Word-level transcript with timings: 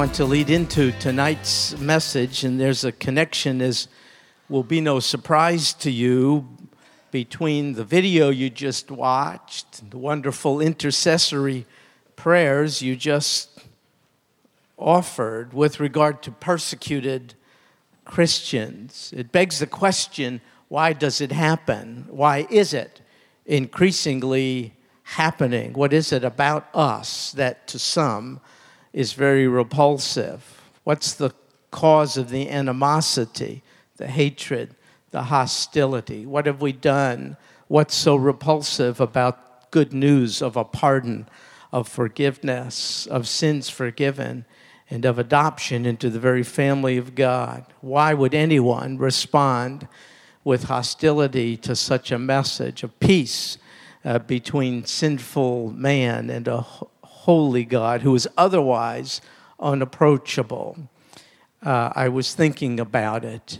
want 0.00 0.14
to 0.14 0.24
lead 0.24 0.48
into 0.48 0.92
tonight's 0.92 1.78
message, 1.78 2.42
and 2.42 2.58
there's 2.58 2.84
a 2.84 2.92
connection, 2.92 3.60
as 3.60 3.86
will 4.48 4.62
be 4.62 4.80
no 4.80 4.98
surprise 4.98 5.74
to 5.74 5.90
you, 5.90 6.48
between 7.10 7.74
the 7.74 7.84
video 7.84 8.30
you 8.30 8.48
just 8.48 8.90
watched, 8.90 9.90
the 9.90 9.98
wonderful 9.98 10.58
intercessory 10.58 11.66
prayers 12.16 12.80
you 12.80 12.96
just 12.96 13.62
offered 14.78 15.52
with 15.52 15.78
regard 15.78 16.22
to 16.22 16.30
persecuted 16.30 17.34
Christians. 18.06 19.12
It 19.14 19.30
begs 19.30 19.58
the 19.58 19.66
question 19.66 20.40
why 20.68 20.94
does 20.94 21.20
it 21.20 21.30
happen? 21.30 22.06
Why 22.08 22.46
is 22.48 22.72
it 22.72 23.02
increasingly 23.44 24.72
happening? 25.02 25.74
What 25.74 25.92
is 25.92 26.10
it 26.10 26.24
about 26.24 26.68
us 26.72 27.32
that 27.32 27.66
to 27.66 27.78
some 27.78 28.40
is 28.92 29.12
very 29.12 29.46
repulsive? 29.46 30.62
What's 30.84 31.12
the 31.12 31.32
cause 31.70 32.16
of 32.16 32.30
the 32.30 32.48
animosity, 32.48 33.62
the 33.96 34.08
hatred, 34.08 34.74
the 35.10 35.24
hostility? 35.24 36.26
What 36.26 36.46
have 36.46 36.60
we 36.60 36.72
done? 36.72 37.36
What's 37.68 37.94
so 37.94 38.16
repulsive 38.16 39.00
about 39.00 39.70
good 39.70 39.92
news 39.92 40.42
of 40.42 40.56
a 40.56 40.64
pardon, 40.64 41.28
of 41.72 41.88
forgiveness, 41.88 43.06
of 43.06 43.28
sins 43.28 43.68
forgiven, 43.68 44.44
and 44.88 45.04
of 45.04 45.18
adoption 45.18 45.86
into 45.86 46.10
the 46.10 46.18
very 46.18 46.42
family 46.42 46.96
of 46.96 47.14
God? 47.14 47.64
Why 47.80 48.14
would 48.14 48.34
anyone 48.34 48.98
respond 48.98 49.86
with 50.42 50.64
hostility 50.64 51.56
to 51.58 51.76
such 51.76 52.10
a 52.10 52.18
message 52.18 52.82
of 52.82 52.98
peace? 52.98 53.58
uh, 54.04 54.18
between 54.20 54.84
sinful 54.84 55.72
man 55.72 56.30
and 56.30 56.48
a 56.48 56.64
holy 57.24 57.64
God 57.64 58.02
who 58.02 58.14
is 58.14 58.28
otherwise 58.36 59.20
unapproachable. 59.58 60.76
Uh, 61.62 61.92
I 61.94 62.08
was 62.08 62.34
thinking 62.34 62.80
about 62.80 63.24
it, 63.24 63.58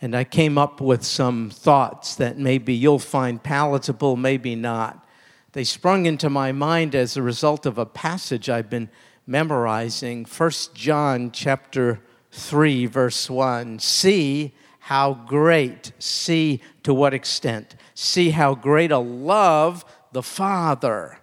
and 0.00 0.14
I 0.14 0.24
came 0.24 0.58
up 0.58 0.80
with 0.80 1.04
some 1.04 1.50
thoughts 1.50 2.14
that 2.16 2.38
maybe 2.38 2.74
you'll 2.74 2.98
find 2.98 3.42
palatable, 3.42 4.16
maybe 4.16 4.54
not. 4.54 5.06
They 5.52 5.64
sprung 5.64 6.06
into 6.06 6.28
my 6.28 6.52
mind 6.52 6.94
as 6.94 7.16
a 7.16 7.22
result 7.22 7.66
of 7.66 7.78
a 7.78 7.86
passage 7.86 8.50
I've 8.50 8.68
been 8.68 8.90
memorizing, 9.26 10.24
1 10.24 10.50
John 10.74 11.30
chapter 11.30 12.00
3 12.32 12.86
verse 12.86 13.30
1. 13.30 13.78
See 13.78 14.54
how 14.80 15.14
great, 15.14 15.92
see 15.98 16.60
to 16.82 16.92
what 16.94 17.14
extent 17.14 17.74
see 17.98 18.30
how 18.30 18.54
great 18.54 18.92
a 18.92 18.98
love 18.98 19.84
the 20.12 20.22
Father 20.22 21.18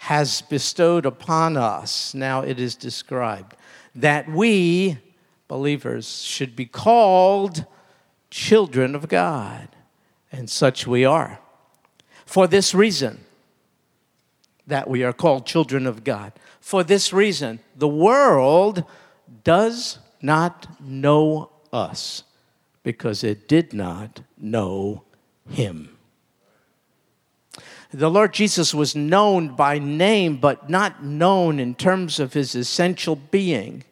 has 0.00 0.40
bestowed 0.40 1.04
upon 1.04 1.58
us. 1.58 2.14
Now 2.14 2.40
it 2.40 2.58
is 2.58 2.74
described 2.74 3.54
that 3.94 4.28
we, 4.30 4.96
believers, 5.46 6.22
should 6.22 6.56
be 6.56 6.64
called 6.64 7.66
children 8.30 8.94
of 8.94 9.08
God, 9.08 9.68
and 10.32 10.48
such 10.48 10.86
we 10.86 11.04
are. 11.04 11.38
For 12.24 12.46
this 12.46 12.74
reason, 12.74 13.20
that 14.66 14.88
we 14.88 15.04
are 15.04 15.12
called 15.12 15.44
children 15.44 15.86
of 15.86 16.02
God. 16.02 16.32
For 16.60 16.82
this 16.82 17.12
reason, 17.12 17.60
the 17.76 17.88
world 17.88 18.84
does 19.44 19.98
not 20.22 20.80
know 20.80 21.50
us 21.72 22.22
because 22.82 23.22
it 23.22 23.48
did 23.48 23.74
not 23.74 24.22
know 24.38 25.02
Him. 25.46 25.98
The 27.92 28.10
Lord 28.10 28.32
Jesus 28.32 28.72
was 28.72 28.94
known 28.94 29.56
by 29.56 29.80
name, 29.80 30.36
but 30.36 30.70
not 30.70 31.04
known 31.04 31.58
in 31.58 31.74
terms 31.74 32.20
of 32.20 32.34
his 32.34 32.54
essential 32.54 33.16
being. 33.16 33.82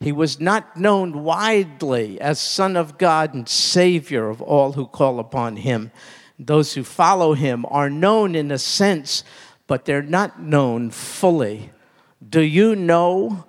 He 0.00 0.10
was 0.10 0.40
not 0.40 0.76
known 0.76 1.22
widely 1.22 2.20
as 2.20 2.40
Son 2.40 2.76
of 2.76 2.98
God 2.98 3.34
and 3.34 3.48
Savior 3.48 4.28
of 4.28 4.42
all 4.42 4.72
who 4.72 4.86
call 4.86 5.20
upon 5.20 5.56
him. 5.56 5.92
Those 6.36 6.74
who 6.74 6.82
follow 6.82 7.34
him 7.34 7.64
are 7.68 7.90
known 7.90 8.34
in 8.34 8.50
a 8.50 8.58
sense, 8.58 9.22
but 9.68 9.84
they're 9.84 10.02
not 10.02 10.40
known 10.40 10.90
fully. 10.90 11.70
Do 12.28 12.40
you 12.40 12.74
know 12.74 13.44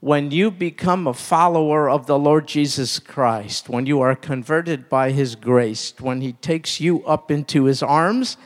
when 0.00 0.30
you 0.30 0.50
become 0.50 1.06
a 1.06 1.14
follower 1.14 1.88
of 1.88 2.06
the 2.06 2.18
Lord 2.18 2.46
Jesus 2.46 2.98
Christ, 2.98 3.70
when 3.70 3.86
you 3.86 4.00
are 4.00 4.16
converted 4.16 4.88
by 4.90 5.12
his 5.12 5.34
grace, 5.34 5.94
when 5.98 6.20
he 6.20 6.32
takes 6.34 6.80
you 6.80 7.04
up 7.04 7.30
into 7.30 7.64
his 7.64 7.82
arms? 7.82 8.36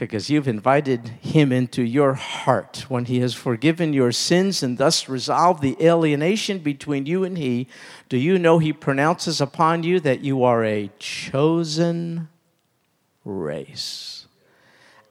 Because 0.00 0.30
you've 0.30 0.48
invited 0.48 1.08
him 1.20 1.52
into 1.52 1.82
your 1.82 2.14
heart 2.14 2.86
when 2.88 3.04
he 3.04 3.20
has 3.20 3.34
forgiven 3.34 3.92
your 3.92 4.10
sins 4.10 4.62
and 4.62 4.78
thus 4.78 5.10
resolved 5.10 5.60
the 5.60 5.76
alienation 5.78 6.58
between 6.58 7.04
you 7.04 7.22
and 7.22 7.36
he. 7.36 7.68
Do 8.08 8.16
you 8.16 8.38
know 8.38 8.58
he 8.58 8.72
pronounces 8.72 9.42
upon 9.42 9.82
you 9.82 10.00
that 10.00 10.20
you 10.20 10.42
are 10.42 10.64
a 10.64 10.90
chosen 10.98 12.30
race, 13.26 14.26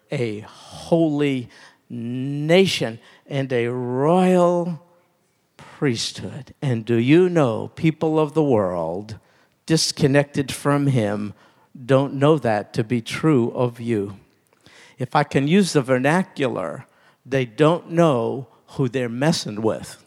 a 0.10 0.40
holy 0.40 1.50
nation, 1.88 2.98
and 3.28 3.54
a 3.54 3.68
royal 3.68 4.84
priesthood? 5.56 6.56
And 6.64 6.84
do 6.84 6.96
you 6.96 7.30
know 7.30 7.68
people 7.76 8.20
of 8.20 8.34
the 8.34 8.44
world, 8.44 9.20
disconnected 9.68 10.52
from 10.52 10.88
him, 10.88 11.36
don't 11.86 12.16
know 12.16 12.40
that 12.40 12.74
to 12.74 12.84
be 12.84 13.02
true 13.02 13.52
of 13.52 13.80
you? 13.80 14.16
If 15.00 15.16
I 15.16 15.24
can 15.24 15.48
use 15.48 15.74
the 15.74 15.82
vernacular, 15.82 16.86
they 17.26 17.46
don't 17.46 17.90
know 17.90 18.48
who 18.68 18.90
they're 18.90 19.10
messing 19.10 19.62
with. 19.62 20.06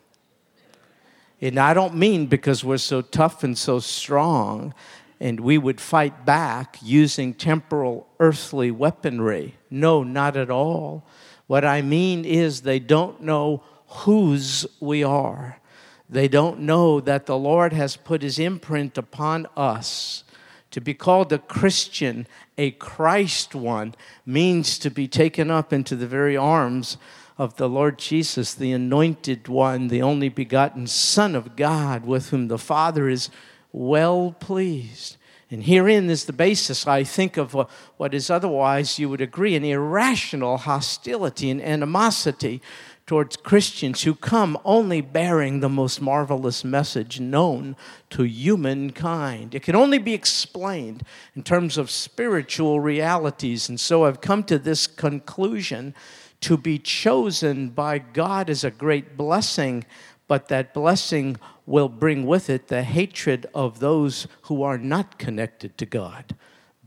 And 1.41 1.59
I 1.59 1.75
don't 1.75 1.97
mean 1.97 2.27
because 2.27 2.63
we're 2.63 2.77
so 2.77 3.01
tough 3.01 3.43
and 3.43 3.59
so 3.59 3.81
strong 3.81 4.75
and 5.19 5.41
we 5.41 5.57
would 5.57 5.81
fight 5.81 6.25
back 6.25 6.79
using 6.83 7.33
temporal 7.33 8.07
earthly 8.21 8.71
weaponry. 8.71 9.57
No, 9.71 10.03
not 10.03 10.37
at 10.37 10.51
all. 10.51 11.05
What 11.47 11.65
I 11.65 11.81
mean 11.81 12.25
is 12.25 12.61
they 12.61 12.79
don't 12.79 13.23
know 13.23 13.63
whose 13.87 14.67
we 14.79 15.03
are. 15.03 15.59
They 16.09 16.29
don't 16.29 16.61
know 16.61 17.01
that 17.01 17.27
the 17.27 17.39
Lord 17.39 17.73
has 17.73 17.97
put 17.97 18.23
his 18.23 18.39
imprint 18.39 18.99
upon 18.99 19.47
us 19.57 20.25
to 20.73 20.81
be 20.81 20.95
called 20.95 21.33
a 21.33 21.39
Christian, 21.39 22.27
a 22.59 22.73
Christ 22.73 23.55
one, 23.55 23.95
means 24.27 24.79
to 24.79 24.91
be 24.91 25.07
taken 25.07 25.51
up 25.51 25.73
into 25.73 25.95
the 25.95 26.07
very 26.07 26.37
arms 26.37 26.97
of 27.39 27.57
the 27.57 27.69
Lord 27.69 27.99
Jesus, 27.99 28.53
the 28.55 28.73
anointed 28.73 29.49
one, 29.49 29.89
the 29.89 30.03
only 30.03 30.29
begotten 30.29 30.87
Son 30.87 31.35
of 31.35 31.57
God, 31.57 32.05
with 32.05 32.31
whom 32.31 32.49
the 32.49 32.59
Father 32.59 33.09
is 33.09 33.31
well 33.73 34.35
pleased. 34.39 35.17
And 35.51 35.65
herein 35.65 36.09
is 36.09 36.25
the 36.25 36.33
basis, 36.33 36.87
I 36.87 37.05
think, 37.05 37.37
of 37.37 37.55
what 37.99 38.15
is 38.15 38.31
otherwise, 38.31 38.99
you 38.99 39.11
would 39.11 39.21
agree, 39.21 39.55
an 39.55 39.65
irrational 39.65 40.57
hostility 40.57 41.51
and 41.51 41.61
animosity 41.61 42.63
towards 43.07 43.37
Christians 43.37 44.03
who 44.03 44.15
come 44.15 44.59
only 44.65 45.01
bearing 45.01 45.61
the 45.61 45.69
most 45.69 46.01
marvelous 46.01 46.65
message 46.65 47.21
known 47.21 47.77
to 48.11 48.23
humankind. 48.23 49.55
It 49.55 49.63
can 49.63 49.77
only 49.77 49.99
be 49.99 50.15
explained 50.15 51.05
in 51.35 51.43
terms 51.43 51.77
of 51.77 51.91
spiritual 51.91 52.81
realities. 52.81 53.69
And 53.69 53.81
so 53.81 54.05
I've 54.05 54.21
come 54.21 54.45
to 54.45 54.59
this 54.59 54.87
conclusion 54.87 55.95
to 56.43 56.57
be 56.57 56.79
chosen 56.79 57.71
by 57.71 57.99
God 57.99 58.51
is 58.51 58.65
a 58.65 58.71
great 58.71 59.17
blessing, 59.17 59.85
but 60.29 60.49
that 60.49 60.75
blessing 60.75 61.37
will 61.67 61.89
bring 61.89 62.27
with 62.27 62.51
it 62.51 62.69
the 62.69 62.83
hatred 62.83 63.47
of 63.55 63.79
those 63.79 64.27
who 64.43 64.63
are 64.63 64.79
not 64.79 65.19
connected 65.19 65.79
to 65.79 65.87
God. 65.87 66.35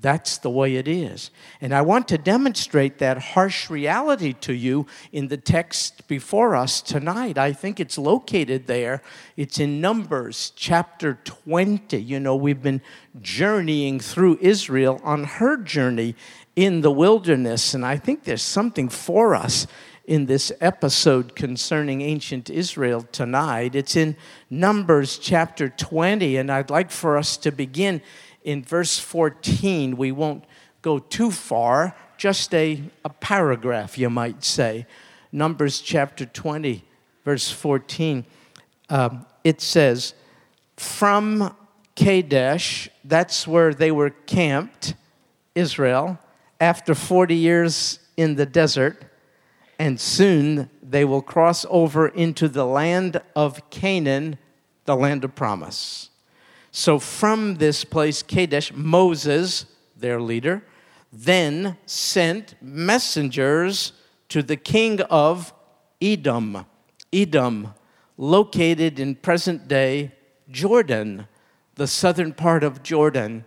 That's 0.05 0.37
the 0.37 0.51
way 0.51 0.75
it 0.75 0.87
is. 0.87 1.31
And 1.59 1.73
I 1.73 1.81
want 1.81 2.07
to 2.09 2.19
demonstrate 2.19 2.99
that 2.99 3.17
harsh 3.17 3.71
reality 3.71 4.33
to 4.41 4.53
you 4.53 4.85
in 5.11 5.29
the 5.29 5.37
text 5.37 6.07
before 6.07 6.55
us 6.55 6.79
tonight. 6.79 7.39
I 7.39 7.53
think 7.53 7.79
it's 7.79 7.97
located 7.97 8.67
there. 8.67 9.01
It's 9.35 9.59
in 9.59 9.81
Numbers 9.81 10.53
chapter 10.55 11.17
20. 11.23 11.99
You 11.99 12.19
know, 12.19 12.35
we've 12.35 12.61
been 12.61 12.83
journeying 13.19 13.99
through 13.99 14.37
Israel 14.41 15.01
on 15.03 15.23
her 15.23 15.57
journey 15.57 16.13
in 16.55 16.81
the 16.81 16.91
wilderness. 16.91 17.73
And 17.73 17.83
I 17.83 17.97
think 17.97 18.25
there's 18.25 18.43
something 18.43 18.89
for 18.89 19.33
us 19.33 19.65
in 20.05 20.27
this 20.27 20.51
episode 20.61 21.35
concerning 21.35 22.03
ancient 22.03 22.51
Israel 22.51 23.01
tonight. 23.11 23.73
It's 23.73 23.95
in 23.95 24.15
Numbers 24.51 25.17
chapter 25.17 25.67
20. 25.67 26.37
And 26.37 26.51
I'd 26.51 26.69
like 26.69 26.91
for 26.91 27.17
us 27.17 27.37
to 27.37 27.51
begin 27.51 28.03
in 28.45 28.63
verse 28.63 28.97
14. 28.97 29.97
We 29.97 30.13
won't 30.13 30.45
go 30.81 30.99
too 30.99 31.31
far, 31.31 31.93
just 32.17 32.53
a, 32.53 32.81
a 33.03 33.09
paragraph, 33.09 33.97
you 33.97 34.09
might 34.09 34.45
say. 34.45 34.85
Numbers 35.33 35.81
chapter 35.81 36.25
20, 36.25 36.85
verse 37.25 37.51
14. 37.51 38.23
Um, 38.89 39.25
it 39.43 39.59
says, 39.59 40.13
From 40.77 41.53
Kadesh, 41.95 42.87
that's 43.03 43.45
where 43.45 43.73
they 43.73 43.91
were 43.91 44.11
camped, 44.11 44.93
Israel, 45.55 46.19
after 46.61 46.95
40 46.95 47.35
years 47.35 47.99
in 48.15 48.35
the 48.35 48.45
desert, 48.45 49.03
and 49.77 49.99
soon 49.99 50.69
they 50.81 51.03
will 51.03 51.21
cross 51.21 51.65
over 51.69 52.07
into 52.07 52.47
the 52.47 52.65
land 52.65 53.21
of 53.35 53.69
Canaan 53.69 54.37
the 54.85 54.95
land 54.95 55.23
of 55.23 55.35
promise. 55.35 56.11
So 56.77 56.99
from 56.99 57.55
this 57.55 57.85
place, 57.85 58.21
Kadesh, 58.21 58.73
Moses, 58.73 59.65
their 59.95 60.19
leader, 60.19 60.61
then 61.09 61.77
sent 61.85 62.55
messengers 62.61 63.93
to 64.27 64.43
the 64.43 64.57
king 64.57 64.99
of 65.03 65.53
Edom. 66.01 66.65
Edom, 67.13 67.73
located 68.17 68.99
in 68.99 69.15
present 69.15 69.69
day 69.69 70.11
Jordan, 70.51 71.29
the 71.75 71.87
southern 71.87 72.33
part 72.33 72.61
of 72.61 72.83
Jordan, 72.83 73.45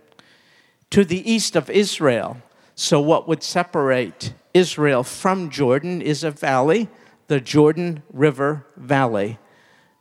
to 0.89 1.05
the 1.05 1.31
east 1.31 1.55
of 1.55 1.69
Israel. 1.69 2.39
So, 2.77 2.99
what 2.99 3.29
would 3.29 3.43
separate 3.43 4.33
Israel 4.55 5.03
from 5.03 5.51
Jordan 5.51 6.01
is 6.01 6.25
a 6.25 6.31
valley, 6.31 6.89
the 7.27 7.41
Jordan 7.41 8.03
River 8.11 8.65
Valley. 8.79 9.39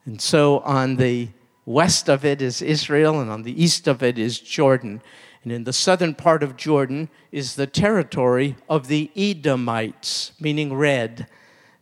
And 0.05 0.21
so, 0.21 0.59
on 0.59 0.95
the 0.95 1.27
west 1.67 2.09
of 2.09 2.23
it 2.23 2.41
is 2.41 2.61
Israel, 2.61 3.19
and 3.19 3.29
on 3.29 3.43
the 3.43 3.61
east 3.61 3.87
of 3.87 4.01
it 4.01 4.17
is 4.17 4.39
Jordan. 4.39 5.01
And 5.43 5.51
in 5.51 5.65
the 5.65 5.73
southern 5.73 6.15
part 6.15 6.41
of 6.41 6.55
Jordan 6.55 7.09
is 7.31 7.55
the 7.55 7.67
territory 7.67 8.55
of 8.69 8.87
the 8.87 9.11
Edomites, 9.15 10.31
meaning 10.39 10.73
red, 10.73 11.27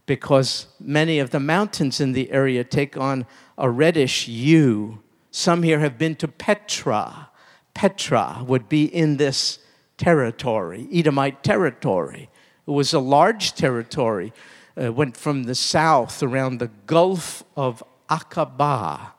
because 0.05 0.67
many 0.79 1.19
of 1.19 1.29
the 1.29 1.39
mountains 1.39 2.01
in 2.01 2.13
the 2.13 2.31
area 2.31 2.63
take 2.63 2.97
on 2.97 3.25
a 3.57 3.69
reddish 3.69 4.25
hue. 4.25 5.01
Some 5.31 5.63
here 5.63 5.79
have 5.79 5.97
been 5.97 6.15
to 6.15 6.27
Petra. 6.27 7.29
Petra 7.73 8.43
would 8.45 8.67
be 8.67 8.85
in 8.85 9.17
this 9.17 9.59
territory, 9.97 10.87
Edomite 10.91 11.43
territory. 11.43 12.29
It 12.67 12.71
was 12.71 12.93
a 12.93 12.99
large 12.99 13.53
territory. 13.53 14.33
It 14.75 14.95
went 14.95 15.15
from 15.15 15.43
the 15.43 15.55
south 15.55 16.23
around 16.23 16.57
the 16.57 16.71
Gulf 16.87 17.43
of 17.55 17.83
Aqaba, 18.09 19.11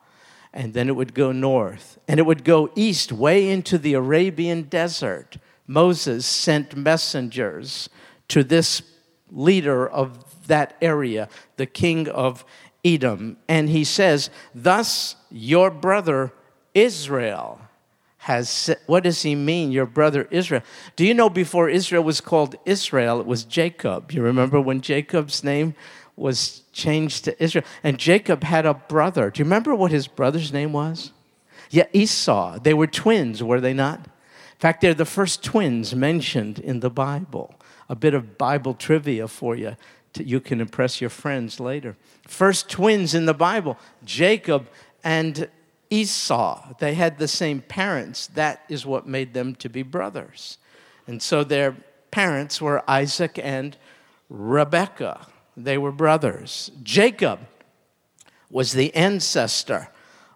and 0.56 0.72
then 0.72 0.88
it 0.88 0.96
would 0.96 1.12
go 1.12 1.32
north, 1.32 1.98
and 2.08 2.18
it 2.18 2.24
would 2.24 2.42
go 2.42 2.70
east, 2.74 3.12
way 3.12 3.50
into 3.50 3.76
the 3.76 3.92
Arabian 3.92 4.62
desert. 4.62 5.36
Moses 5.66 6.24
sent 6.24 6.74
messengers 6.74 7.90
to 8.28 8.42
this 8.42 8.80
leader 9.30 9.86
of 9.86 10.46
that 10.46 10.74
area, 10.80 11.28
the 11.56 11.66
king 11.66 12.08
of 12.08 12.42
Edom. 12.82 13.36
And 13.46 13.68
he 13.68 13.84
says, 13.84 14.30
Thus 14.54 15.16
your 15.30 15.70
brother 15.70 16.32
Israel 16.72 17.60
has. 18.18 18.74
What 18.86 19.02
does 19.02 19.20
he 19.20 19.34
mean, 19.34 19.72
your 19.72 19.86
brother 19.86 20.26
Israel? 20.30 20.62
Do 20.94 21.04
you 21.04 21.12
know 21.12 21.28
before 21.28 21.68
Israel 21.68 22.02
was 22.02 22.22
called 22.22 22.56
Israel, 22.64 23.20
it 23.20 23.26
was 23.26 23.44
Jacob? 23.44 24.10
You 24.10 24.22
remember 24.22 24.58
when 24.58 24.80
Jacob's 24.80 25.44
name 25.44 25.74
was 26.16 26.62
changed 26.72 27.24
to 27.24 27.42
Israel? 27.42 27.64
And 27.82 27.98
Jacob 27.98 28.42
had 28.42 28.66
a 28.66 28.74
brother. 28.74 29.30
Do 29.30 29.38
you 29.38 29.44
remember 29.44 29.74
what 29.74 29.90
his 29.90 30.08
brother's 30.08 30.52
name 30.52 30.72
was? 30.72 31.12
Yeah, 31.70 31.86
Esau. 31.92 32.58
They 32.58 32.74
were 32.74 32.86
twins, 32.86 33.42
were 33.42 33.60
they 33.60 33.74
not? 33.74 34.00
In 34.00 34.60
fact, 34.60 34.80
they're 34.80 34.94
the 34.94 35.04
first 35.04 35.44
twins 35.44 35.94
mentioned 35.94 36.58
in 36.58 36.80
the 36.80 36.90
Bible. 36.90 37.54
A 37.88 37.94
bit 37.94 38.14
of 38.14 38.38
Bible 38.38 38.74
trivia 38.74 39.28
for 39.28 39.54
you 39.54 39.76
you 40.24 40.40
can 40.40 40.60
impress 40.60 41.00
your 41.00 41.10
friends 41.10 41.60
later. 41.60 41.96
First 42.26 42.70
twins 42.70 43.14
in 43.14 43.26
the 43.26 43.34
Bible, 43.34 43.78
Jacob 44.04 44.68
and 45.04 45.48
Esau. 45.90 46.74
They 46.78 46.94
had 46.94 47.18
the 47.18 47.28
same 47.28 47.60
parents. 47.60 48.28
That 48.28 48.64
is 48.68 48.86
what 48.86 49.06
made 49.06 49.34
them 49.34 49.54
to 49.56 49.68
be 49.68 49.82
brothers. 49.82 50.58
And 51.06 51.22
so 51.22 51.44
their 51.44 51.76
parents 52.10 52.60
were 52.60 52.88
Isaac 52.88 53.38
and 53.42 53.76
Rebekah. 54.28 55.26
They 55.56 55.78
were 55.78 55.92
brothers. 55.92 56.70
Jacob 56.82 57.40
was 58.50 58.72
the 58.72 58.94
ancestor 58.94 59.88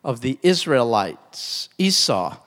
of 0.02 0.20
the 0.20 0.38
Israelites. 0.42 1.68
Esau 1.78 2.38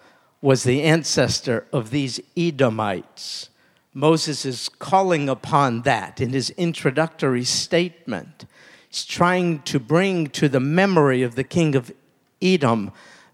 was 0.42 0.64
the 0.64 0.84
ancestor 0.84 1.68
of 1.72 1.92
these 1.92 2.20
Edomites. 2.36 3.50
Moses 3.94 4.44
is 4.44 4.70
calling 4.70 5.30
upon 5.30 5.84
that 5.84 6.20
in 6.20 6.32
his 6.32 6.50
introductory 6.52 7.44
statement. 7.44 8.46
He's 8.90 9.06
trying 9.06 9.62
to 9.64 9.80
bring 9.80 10.28
to 10.32 10.50
the 10.50 10.60
memory 10.60 11.22
of 11.22 11.36
the 11.36 11.44
king 11.44 11.76
of 11.76 11.92
Edom 12.42 12.92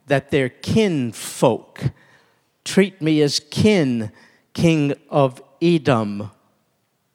that 0.07 0.31
their 0.31 0.50
kinfolk 0.50 1.92
treat 2.65 3.01
me 3.01 3.21
as 3.21 3.39
kin, 3.39 4.12
king 4.53 4.94
of 5.09 5.42
Edom. 5.62 6.31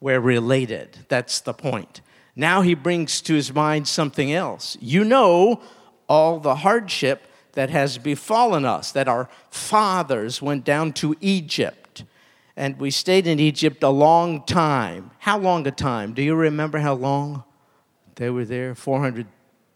We're 0.01 0.21
related. 0.21 1.07
That's 1.09 1.41
the 1.41 1.55
point. 1.55 2.01
Now 2.37 2.63
he 2.63 2.75
brings 2.75 3.21
to 3.23 3.35
his 3.35 3.55
mind 3.55 3.87
something 3.89 4.33
else. 4.33 4.77
You 4.81 5.05
know 5.05 5.61
all 6.09 6.41
the 6.41 6.57
hardship 6.57 7.27
that 7.53 7.71
has 7.71 7.99
befallen 7.99 8.65
us, 8.65 8.91
that 8.93 9.09
our 9.09 9.29
fathers 9.51 10.43
went 10.43 10.65
down 10.65 10.93
to 10.95 11.15
Egypt 11.21 12.05
and 12.57 12.79
we 12.79 12.91
stayed 12.91 13.27
in 13.27 13.41
Egypt 13.41 13.83
a 13.83 13.89
long 13.89 14.45
time. 14.45 15.11
How 15.19 15.39
long 15.39 15.67
a 15.67 15.73
time? 15.73 16.15
Do 16.15 16.23
you 16.23 16.35
remember 16.35 16.79
how 16.79 16.95
long 16.95 17.45
they 18.15 18.31
were 18.31 18.45
there? 18.45 18.75
400 18.75 19.27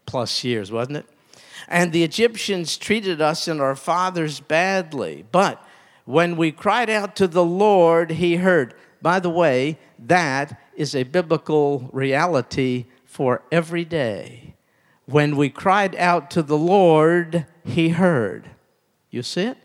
plus 0.05 0.43
years, 0.43 0.71
wasn't 0.71 0.97
it? 0.97 1.05
And 1.67 1.91
the 1.91 2.03
Egyptians 2.03 2.77
treated 2.77 3.21
us 3.21 3.47
and 3.47 3.59
our 3.59 3.75
fathers 3.75 4.39
badly. 4.39 5.25
But 5.31 5.61
when 6.05 6.37
we 6.37 6.51
cried 6.51 6.89
out 6.89 7.15
to 7.17 7.27
the 7.27 7.43
Lord, 7.43 8.11
He 8.11 8.37
heard. 8.37 8.73
By 9.01 9.19
the 9.19 9.29
way, 9.29 9.77
that 9.99 10.59
is 10.79 10.95
a 10.95 11.03
biblical 11.03 11.89
reality 11.91 12.85
for 13.03 13.43
every 13.51 13.83
day. 13.83 14.55
When 15.05 15.35
we 15.35 15.49
cried 15.49 15.93
out 15.97 16.31
to 16.31 16.41
the 16.41 16.57
Lord, 16.57 17.45
He 17.65 17.89
heard. 17.89 18.51
You 19.11 19.21
see 19.21 19.41
it? 19.41 19.57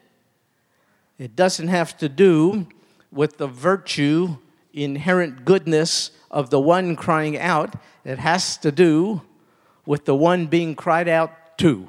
It 1.17 1.37
doesn't 1.37 1.69
have 1.69 1.97
to 1.99 2.09
do 2.09 2.67
with 3.13 3.39
the 3.39 3.47
virtue, 3.47 4.39
inherent 4.73 5.45
goodness 5.45 6.11
of 6.33 6.51
the 6.51 6.59
one 6.59 6.97
crying 6.97 7.39
out. 7.39 7.77
It 8.05 8.19
has 8.19 8.57
to 8.59 8.73
do 8.73 9.23
with 9.87 10.07
the 10.07 10.17
one 10.17 10.47
being 10.47 10.75
cried 10.75 11.07
out 11.07 11.31
to. 11.59 11.89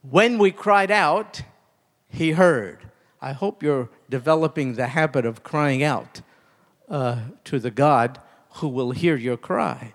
When 0.00 0.38
we 0.38 0.50
cried 0.50 0.90
out, 0.90 1.42
he 2.08 2.30
heard. 2.30 2.78
I 3.20 3.32
hope 3.32 3.62
you're 3.62 3.90
developing 4.08 4.74
the 4.74 4.86
habit 4.86 5.26
of 5.26 5.42
crying 5.42 5.82
out 5.82 6.22
uh, 6.88 7.20
to 7.44 7.58
the 7.58 7.70
God 7.70 8.20
who 8.56 8.68
will 8.68 8.92
hear 8.92 9.16
your 9.16 9.36
cry. 9.36 9.94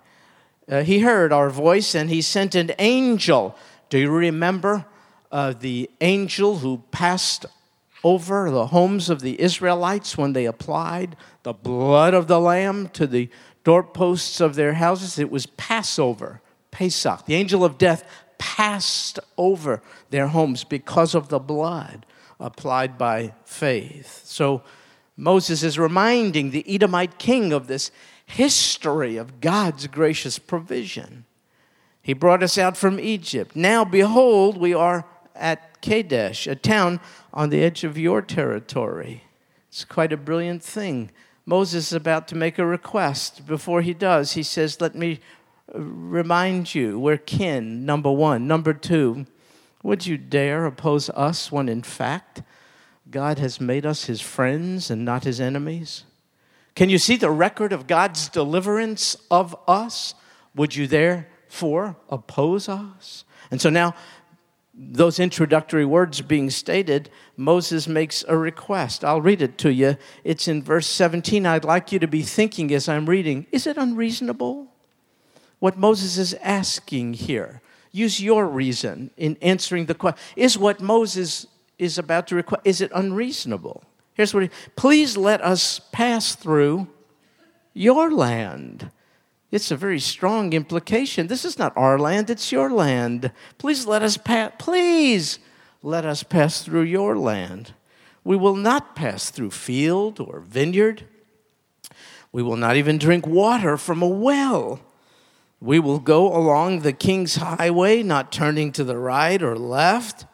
Uh, 0.67 0.83
he 0.83 0.99
heard 0.99 1.33
our 1.33 1.49
voice 1.49 1.95
and 1.95 2.09
he 2.09 2.21
sent 2.21 2.55
an 2.55 2.71
angel. 2.77 3.55
Do 3.89 3.97
you 3.97 4.11
remember 4.11 4.85
uh, 5.31 5.53
the 5.59 5.89
angel 6.01 6.59
who 6.59 6.83
passed 6.91 7.45
over 8.03 8.49
the 8.49 8.67
homes 8.67 9.09
of 9.09 9.21
the 9.21 9.39
Israelites 9.41 10.17
when 10.17 10.33
they 10.33 10.45
applied 10.45 11.15
the 11.43 11.53
blood 11.53 12.13
of 12.13 12.27
the 12.27 12.39
Lamb 12.39 12.89
to 12.89 13.05
the 13.05 13.29
doorposts 13.63 14.39
of 14.39 14.55
their 14.55 14.73
houses. 14.73 15.19
It 15.19 15.29
was 15.29 15.45
Passover, 15.45 16.41
Pesach. 16.71 17.25
The 17.25 17.35
angel 17.35 17.63
of 17.65 17.77
death 17.77 18.03
passed 18.37 19.19
over 19.37 19.81
their 20.09 20.27
homes 20.27 20.63
because 20.63 21.13
of 21.13 21.29
the 21.29 21.39
blood 21.39 22.05
applied 22.39 22.97
by 22.97 23.33
faith. 23.43 24.21
So 24.23 24.63
Moses 25.19 25.63
is 25.63 25.77
reminding 25.77 26.51
the 26.51 26.63
Edomite 26.65 27.19
king 27.19 27.51
of 27.51 27.67
this 27.67 27.91
history 28.25 29.17
of 29.17 29.41
God's 29.41 29.85
gracious 29.87 30.39
provision. 30.39 31.25
He 32.01 32.13
brought 32.13 32.41
us 32.41 32.57
out 32.57 32.77
from 32.77 33.01
Egypt. 33.01 33.53
Now, 33.53 33.83
behold, 33.83 34.57
we 34.57 34.73
are 34.73 35.05
at 35.35 35.81
Kadesh, 35.81 36.47
a 36.47 36.55
town 36.55 37.01
on 37.33 37.49
the 37.49 37.61
edge 37.61 37.83
of 37.83 37.97
your 37.97 38.21
territory. 38.21 39.23
It's 39.67 39.83
quite 39.83 40.13
a 40.13 40.17
brilliant 40.17 40.63
thing. 40.63 41.11
Moses 41.45 41.87
is 41.87 41.93
about 41.93 42.29
to 42.29 42.35
make 42.35 42.57
a 42.57 42.65
request. 42.65 43.45
Before 43.45 43.81
he 43.81 43.93
does, 43.93 44.33
he 44.33 44.43
says, 44.43 44.79
Let 44.79 44.95
me 44.95 45.19
uh, 45.75 45.81
remind 45.81 46.73
you, 46.73 46.97
we're 46.97 47.17
kin, 47.17 47.85
number 47.85 48.11
one. 48.11 48.47
Number 48.47 48.73
two, 48.73 49.25
would 49.83 50.05
you 50.05 50.17
dare 50.17 50.65
oppose 50.65 51.09
us 51.09 51.51
when 51.51 51.67
in 51.67 51.83
fact 51.83 52.41
God 53.11 53.39
has 53.39 53.59
made 53.59 53.85
us 53.85 54.05
his 54.05 54.21
friends 54.21 54.91
and 54.91 55.03
not 55.03 55.23
his 55.23 55.41
enemies? 55.41 56.03
Can 56.75 56.89
you 56.89 56.97
see 56.97 57.15
the 57.15 57.31
record 57.31 57.73
of 57.73 57.87
God's 57.87 58.29
deliverance 58.29 59.17
of 59.31 59.55
us? 59.67 60.13
Would 60.55 60.75
you 60.75 60.87
therefore 60.87 61.95
oppose 62.09 62.69
us? 62.69 63.25
And 63.51 63.59
so 63.59 63.69
now 63.69 63.95
those 64.73 65.19
introductory 65.19 65.85
words 65.85 66.21
being 66.21 66.49
stated, 66.49 67.09
Moses 67.35 67.87
makes 67.87 68.23
a 68.27 68.37
request. 68.37 69.03
I'll 69.03 69.21
read 69.21 69.41
it 69.41 69.57
to 69.59 69.73
you. 69.73 69.97
It's 70.23 70.47
in 70.47 70.63
verse 70.63 70.87
17. 70.87 71.45
I'd 71.45 71.65
like 71.65 71.91
you 71.91 71.99
to 71.99 72.07
be 72.07 72.21
thinking 72.21 72.73
as 72.73 72.87
I'm 72.87 73.07
reading 73.07 73.45
is 73.51 73.67
it 73.67 73.77
unreasonable? 73.77 74.67
What 75.59 75.77
Moses 75.77 76.17
is 76.17 76.33
asking 76.35 77.15
here. 77.15 77.61
Use 77.91 78.21
your 78.21 78.45
reason 78.45 79.11
in 79.17 79.35
answering 79.41 79.87
the 79.87 79.95
question. 79.95 80.21
Is 80.37 80.57
what 80.57 80.79
Moses 80.79 81.47
is 81.79 81.97
about 81.97 82.27
to 82.27 82.35
request, 82.35 82.61
is 82.65 82.81
it 82.81 82.91
unreasonable? 82.93 83.83
Here's 84.13 84.33
what 84.33 84.43
he, 84.43 84.49
please 84.75 85.15
let 85.15 85.41
us 85.41 85.79
pass 85.91 86.35
through 86.35 86.87
your 87.73 88.11
land. 88.11 88.91
It's 89.49 89.71
a 89.71 89.77
very 89.77 89.99
strong 89.99 90.53
implication. 90.53 91.27
This 91.27 91.45
is 91.45 91.57
not 91.57 91.73
our 91.75 91.97
land, 91.97 92.29
it's 92.29 92.51
your 92.51 92.69
land. 92.69 93.31
Please 93.57 93.87
let 93.87 94.03
us 94.03 94.17
pass 94.17 94.51
please 94.59 95.39
let 95.81 96.05
us 96.05 96.21
pass 96.21 96.61
through 96.61 96.81
your 96.83 97.17
land. 97.17 97.73
We 98.25 98.35
will 98.35 98.57
not 98.57 98.95
pass 98.95 99.29
through 99.31 99.51
field 99.51 100.19
or 100.19 100.41
vineyard. 100.41 101.05
We 102.31 102.43
will 102.43 102.57
not 102.57 102.75
even 102.75 102.97
drink 102.97 103.25
water 103.25 103.77
from 103.77 104.03
a 104.03 104.07
well. 104.07 104.81
We 105.61 105.79
will 105.79 105.99
go 105.99 106.35
along 106.35 106.81
the 106.81 106.93
king's 106.93 107.37
highway, 107.37 108.03
not 108.03 108.31
turning 108.31 108.71
to 108.73 108.83
the 108.83 108.97
right 108.97 109.41
or 109.41 109.57
left 109.57 110.25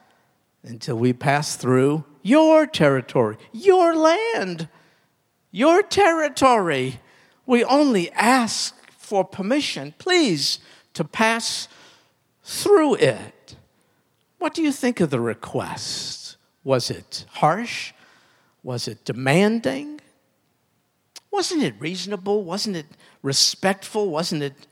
until 0.66 0.98
we 0.98 1.14
pass 1.14 1.56
through 1.56 2.04
your 2.22 2.66
territory, 2.66 3.38
your 3.52 3.96
land, 3.96 4.68
your 5.52 5.84
territory. 5.84 7.00
We 7.46 7.64
only 7.64 8.12
ask 8.12 8.76
for 8.98 9.24
permission, 9.24 9.94
please, 9.98 10.60
to 10.94 11.04
pass 11.04 11.68
through 12.44 12.96
it. 12.96 13.56
What 14.40 14.54
do 14.54 14.62
you 14.62 14.72
think 14.72 15.00
of 15.00 15.12
the 15.12 15.20
request? 15.20 16.38
Was 16.64 16.90
it 16.90 17.26
harsh? 17.30 17.94
Was 18.64 18.88
it 18.88 19.06
demanding? 19.06 20.02
Wasn't 21.32 21.62
it 21.62 21.76
reasonable? 21.80 22.44
Wasn't 22.44 22.76
it 22.76 22.88
respectful? 23.22 24.10
Wasn't 24.10 24.42
it, 24.42 24.68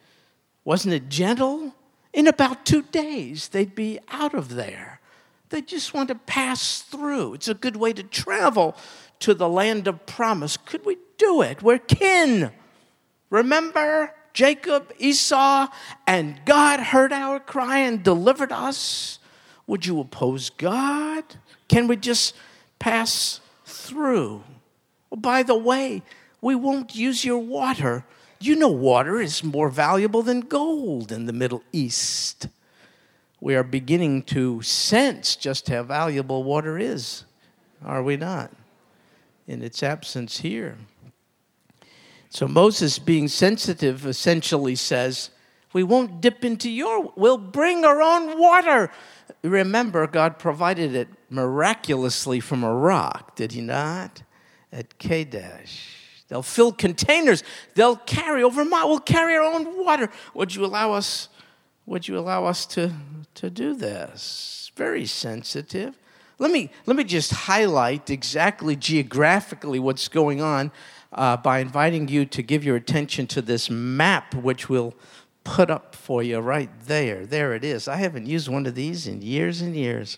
wasn't 0.64 0.96
it 0.96 1.10
gentle? 1.10 1.76
In 2.14 2.28
about 2.28 2.66
two 2.66 2.82
days, 2.84 3.50
they'd 3.50 3.76
be 3.76 4.00
out 4.10 4.34
of 4.34 4.56
there. 4.56 5.00
They 5.54 5.62
just 5.62 5.94
want 5.94 6.08
to 6.08 6.16
pass 6.16 6.82
through. 6.82 7.36
It's 7.36 7.48
a 7.48 7.54
good 7.54 7.76
way 7.76 7.94
to 7.94 8.02
travel 8.02 8.76
to 9.20 9.36
the 9.36 9.48
land 9.48 9.88
of 9.88 10.08
promise. 10.08 10.58
Could 10.58 10.84
we 10.84 10.98
do 11.20 11.44
it? 11.44 11.62
We're 11.62 11.78
kin. 11.78 12.52
Remember 13.30 14.16
Jacob, 14.34 14.92
Esau, 14.98 15.68
and 16.08 16.42
God 16.46 16.80
heard 16.80 17.14
our 17.14 17.40
cry 17.40 17.78
and 17.78 18.02
delivered 18.02 18.52
us? 18.52 19.20
Would 19.68 19.86
you 19.86 20.00
oppose 20.00 20.50
God? 20.50 21.24
Can 21.68 21.86
we 21.86 21.98
just 21.98 22.36
pass 22.80 23.40
through? 23.64 24.44
Well, 25.12 25.22
by 25.22 25.44
the 25.44 25.54
way, 25.54 26.02
we 26.42 26.56
won't 26.56 26.96
use 26.96 27.24
your 27.24 27.38
water. 27.38 28.06
You 28.40 28.56
know, 28.56 28.70
water 28.70 29.22
is 29.22 29.44
more 29.44 29.70
valuable 29.70 30.24
than 30.24 30.40
gold 30.40 31.12
in 31.12 31.28
the 31.28 31.32
Middle 31.32 31.62
East 31.72 32.48
we 33.44 33.56
are 33.56 33.64
beginning 33.64 34.22
to 34.22 34.62
sense 34.62 35.36
just 35.36 35.68
how 35.68 35.84
valuable 35.84 36.46
water 36.46 36.80
is, 36.80 37.26
are 37.84 38.02
we 38.02 38.16
not? 38.16 38.50
In 39.48 39.62
its 39.62 39.84
absence 39.84 40.40
here. 40.40 40.78
So 42.30 42.48
Moses, 42.48 43.00
being 43.00 43.28
sensitive, 43.28 44.06
essentially 44.06 44.76
says, 44.76 45.30
We 45.74 45.84
won't 45.84 46.22
dip 46.22 46.46
into 46.46 46.70
your, 46.70 47.12
we'll 47.18 47.38
bring 47.38 47.84
our 47.84 48.02
own 48.02 48.40
water. 48.40 48.90
Remember, 49.44 50.08
God 50.08 50.40
provided 50.40 50.96
it 50.96 51.10
miraculously 51.30 52.40
from 52.40 52.64
a 52.64 52.74
rock, 52.74 53.36
did 53.36 53.52
He 53.52 53.60
not? 53.60 54.24
At 54.72 54.98
Kadesh. 55.00 56.24
They'll 56.30 56.44
fill 56.44 56.72
containers. 56.72 57.44
They'll 57.76 57.98
carry 57.98 58.42
over 58.42 58.64
my. 58.64 58.86
We'll 58.86 59.00
carry 59.00 59.36
our 59.36 59.44
own 59.44 59.84
water. 59.84 60.10
Would 60.34 60.56
you 60.56 60.64
allow 60.64 60.94
us 60.94 61.28
would 61.86 62.08
you 62.08 62.18
allow 62.18 62.46
us 62.46 62.66
to, 62.66 62.94
to 63.36 63.50
do 63.50 63.74
this? 63.74 64.72
Very 64.76 65.06
sensitive. 65.06 65.98
Let 66.40 66.52
me, 66.52 66.70
let 66.86 66.96
me 66.96 67.04
just 67.04 67.32
highlight 67.32 68.10
exactly 68.10 68.76
geographically 68.76 69.80
what's 69.80 70.08
going 70.08 70.42
on 70.42 70.72
uh, 71.12 71.38
by 71.38 71.60
inviting 71.60 72.08
you 72.08 72.26
to 72.26 72.42
give 72.42 72.64
your 72.64 72.76
attention 72.76 73.28
to 73.28 73.42
this 73.42 73.70
map, 73.70 74.34
which 74.34 74.68
we'll 74.68 74.94
put 75.44 75.70
up 75.70 75.96
for 75.96 76.24
you 76.24 76.40
right 76.40 76.70
there. 76.86 77.26
There 77.26 77.54
it 77.54 77.64
is. 77.64 77.88
I 77.88 77.98
haven't 77.98 78.26
used 78.26 78.48
one 78.48 78.66
of 78.66 78.76
these 78.76 79.08
in 79.08 79.22
years 79.22 79.62
and 79.62 79.76
years. 79.76 80.18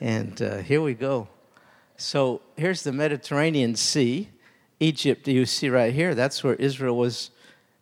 And 0.00 0.40
uh, 0.42 0.58
here 0.58 0.82
we 0.82 0.94
go. 0.94 1.28
So 1.96 2.42
here's 2.56 2.82
the 2.82 2.92
Mediterranean 2.92 3.76
Sea. 3.76 4.28
Egypt, 4.78 5.26
you 5.26 5.46
see 5.46 5.70
right 5.70 5.94
here, 5.94 6.14
that's 6.14 6.44
where 6.44 6.54
Israel 6.54 6.98
was 6.98 7.30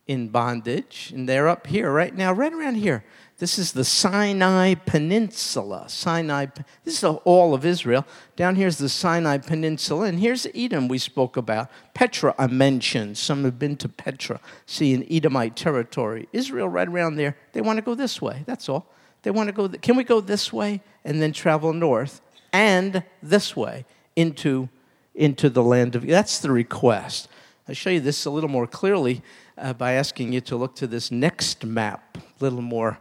in 0.06 0.28
bondage, 0.28 1.10
and 1.14 1.28
they're 1.28 1.48
up 1.48 1.66
here 1.66 1.90
right 1.90 2.14
now, 2.14 2.32
right 2.32 2.52
around 2.52 2.76
here. 2.76 3.04
This 3.44 3.58
is 3.58 3.72
the 3.72 3.84
Sinai 3.84 4.72
Peninsula. 4.72 5.84
Sinai, 5.86 6.46
this 6.82 7.02
is 7.02 7.04
all 7.04 7.52
of 7.52 7.66
Israel. 7.66 8.06
Down 8.36 8.56
here's 8.56 8.78
the 8.78 8.88
Sinai 8.88 9.36
Peninsula, 9.36 10.06
and 10.06 10.18
here's 10.18 10.46
Edom 10.54 10.88
we 10.88 10.96
spoke 10.96 11.36
about. 11.36 11.68
Petra 11.92 12.34
I 12.38 12.46
mentioned. 12.46 13.18
Some 13.18 13.44
have 13.44 13.58
been 13.58 13.76
to 13.76 13.88
Petra, 13.90 14.40
see 14.64 14.94
in 14.94 15.06
Edomite 15.10 15.56
territory. 15.56 16.26
Israel 16.32 16.70
right 16.70 16.88
around 16.88 17.16
there. 17.16 17.36
They 17.52 17.60
want 17.60 17.76
to 17.76 17.82
go 17.82 17.94
this 17.94 18.22
way. 18.22 18.44
That's 18.46 18.66
all. 18.70 18.86
They 19.24 19.30
want 19.30 19.48
to 19.48 19.52
go. 19.52 19.68
Th- 19.68 19.82
Can 19.82 19.96
we 19.96 20.04
go 20.04 20.22
this 20.22 20.50
way 20.50 20.80
and 21.04 21.20
then 21.20 21.34
travel 21.34 21.74
north 21.74 22.22
and 22.50 23.04
this 23.22 23.54
way 23.54 23.84
into 24.16 24.70
into 25.14 25.50
the 25.50 25.62
land 25.62 25.94
of? 25.96 26.06
That's 26.06 26.38
the 26.38 26.50
request. 26.50 27.28
I'll 27.68 27.74
show 27.74 27.90
you 27.90 28.00
this 28.00 28.24
a 28.24 28.30
little 28.30 28.48
more 28.48 28.66
clearly 28.66 29.20
uh, 29.58 29.74
by 29.74 29.92
asking 29.92 30.32
you 30.32 30.40
to 30.40 30.56
look 30.56 30.74
to 30.76 30.86
this 30.86 31.10
next 31.10 31.62
map, 31.66 32.16
a 32.16 32.42
little 32.42 32.62
more 32.62 33.00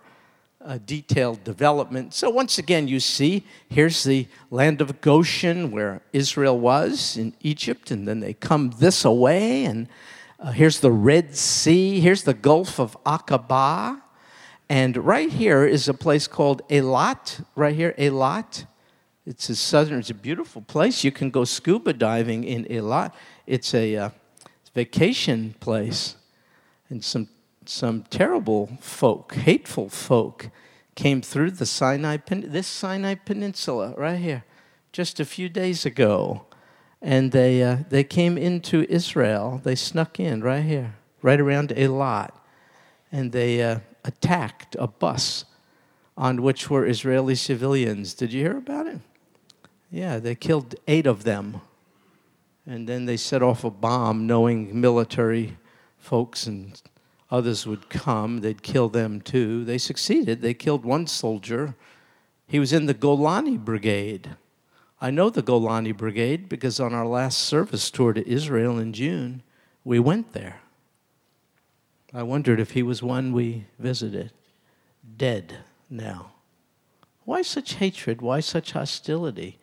uh, 0.63 0.79
detailed 0.86 1.43
development. 1.43 2.13
So, 2.13 2.29
once 2.29 2.58
again, 2.58 2.88
you 2.88 3.00
see 3.00 3.43
here's 3.70 4.03
the 4.03 4.27
land 4.50 4.82
of 4.82 5.01
Goshen 5.01 5.72
where 5.72 6.01
Israel 6.13 6.60
was 6.60 7.17
in 7.17 7.34
Egypt, 7.41 7.91
and 7.91 8.08
then 8.08 8.20
they 8.20 8.34
come 8.34 8.72
this 8.79 9.03
away, 9.05 9.65
and 9.65 9.88
uh, 10.39 10.51
here's 10.51 10.79
the 10.79 10.91
Red 10.91 11.36
Sea, 11.36 12.00
here's 12.00 12.24
the 12.24 12.34
Gulf 12.34 12.79
of 12.79 12.98
Aqaba. 13.05 14.01
And 14.70 14.98
right 14.98 15.32
here 15.32 15.65
is 15.65 15.88
a 15.88 15.93
place 15.93 16.27
called 16.27 16.67
Eilat, 16.70 17.43
right 17.55 17.75
here, 17.75 17.93
Eilat. 17.98 18.65
It's 19.25 19.50
a 19.50 19.55
southern, 19.55 20.00
it's 20.00 20.10
a 20.10 20.15
beautiful 20.15 20.62
place. 20.62 21.03
You 21.03 21.12
can 21.12 21.29
go 21.29 21.43
scuba 21.43 21.93
diving 21.93 22.43
in 22.43 22.65
Eilat. 22.65 23.13
It's 23.46 23.74
a 23.74 23.96
uh, 23.96 24.10
vacation 24.74 25.55
place. 25.60 26.15
And 26.89 27.03
some, 27.03 27.27
some 27.70 28.03
terrible 28.10 28.77
folk, 28.79 29.34
hateful 29.36 29.89
folk, 29.89 30.50
came 30.96 31.22
through 31.22 31.51
the 31.51 31.65
Sinai, 31.65 32.17
this 32.27 32.67
Sinai 32.67 33.15
Peninsula 33.15 33.93
right 33.98 34.20
here, 34.20 34.43
just 34.91 35.20
a 35.20 35.25
few 35.25 35.50
days 35.50 35.86
ago. 35.86 36.46
And 37.01 37.32
they, 37.32 37.62
uh, 37.62 37.77
they 37.89 38.03
came 38.03 38.38
into 38.38 38.86
Israel. 38.89 39.60
They 39.63 39.75
snuck 39.75 40.20
in 40.20 40.41
right 40.41 40.63
here, 40.63 40.96
right 41.22 41.39
around 41.39 41.70
Eilat. 41.70 42.32
And 43.12 43.32
they 43.32 43.62
uh, 43.62 43.79
attacked 44.05 44.75
a 44.79 44.88
bus 44.88 45.46
on 46.15 46.41
which 46.41 46.70
were 46.70 46.86
Israeli 46.86 47.36
civilians. 47.36 48.13
Did 48.13 48.32
you 48.32 48.41
hear 48.41 48.58
about 48.58 48.88
it? 48.88 49.00
Yeah, 49.91 50.20
they 50.20 50.36
killed 50.36 50.75
eight 50.88 51.05
of 51.05 51.24
them. 51.24 51.62
And 52.65 52.88
then 52.88 53.05
they 53.05 53.17
set 53.17 53.43
off 53.43 53.63
a 53.63 53.70
bomb 53.70 54.25
knowing 54.25 54.79
military 54.79 55.58
folks 55.98 56.48
and 56.48 56.82
others 57.33 57.65
would 57.65 57.89
come. 57.89 58.41
They'd 58.41 58.61
kill 58.61 58.89
them 58.89 59.19
too. 59.19 59.65
They 59.65 59.79
succeeded. 59.79 60.41
They 60.41 60.53
killed 60.53 60.85
one 60.85 61.07
soldier. 61.07 61.75
He 62.45 62.59
was 62.59 62.71
in 62.71 62.85
the 62.85 62.93
Golani 62.93 63.57
Brigade. 63.57 64.35
I 65.01 65.09
know 65.09 65.31
the 65.31 65.41
Golani 65.41 65.97
Brigade 65.97 66.47
because 66.47 66.79
on 66.79 66.93
our 66.93 67.07
last 67.07 67.39
service 67.39 67.89
tour 67.89 68.13
to 68.13 68.29
Israel 68.29 68.77
in 68.77 68.93
June, 68.93 69.41
we 69.83 69.99
went 69.99 70.33
there. 70.33 70.61
I 72.13 72.21
wondered 72.21 72.59
if 72.59 72.71
he 72.71 72.83
was 72.83 73.01
one 73.01 73.33
we 73.33 73.65
visited. 73.79 74.31
Dead 75.17 75.57
now. 75.89 76.33
Why 77.25 77.41
such 77.41 77.75
hatred? 77.75 78.21
Why 78.21 78.41
such 78.41 78.73
hostility? 78.73 79.57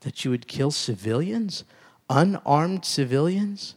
That 0.00 0.24
you 0.24 0.30
would 0.30 0.46
kill 0.46 0.70
civilians? 0.70 1.64
Unarmed 2.10 2.84
civilians? 2.84 3.76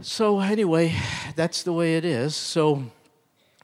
So, 0.00 0.40
anyway, 0.40 0.92
that's 1.36 1.62
the 1.62 1.72
way 1.72 1.96
it 1.96 2.04
is. 2.04 2.34
So, 2.34 2.82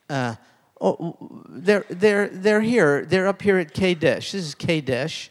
uh, 0.09 0.37
oh, 0.81 1.17
they're, 1.49 1.85
they're, 1.91 2.29
they're 2.29 2.61
here. 2.61 3.05
They're 3.05 3.27
up 3.27 3.43
here 3.43 3.59
at 3.59 3.75
Kadesh. 3.75 4.31
This 4.31 4.47
is 4.47 4.55
Kadesh. 4.55 5.31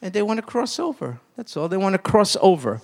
And 0.00 0.12
they 0.12 0.22
want 0.22 0.38
to 0.38 0.46
cross 0.46 0.78
over. 0.78 1.18
That's 1.36 1.56
all. 1.56 1.68
They 1.68 1.76
want 1.76 1.94
to 1.94 1.98
cross 1.98 2.36
over 2.40 2.80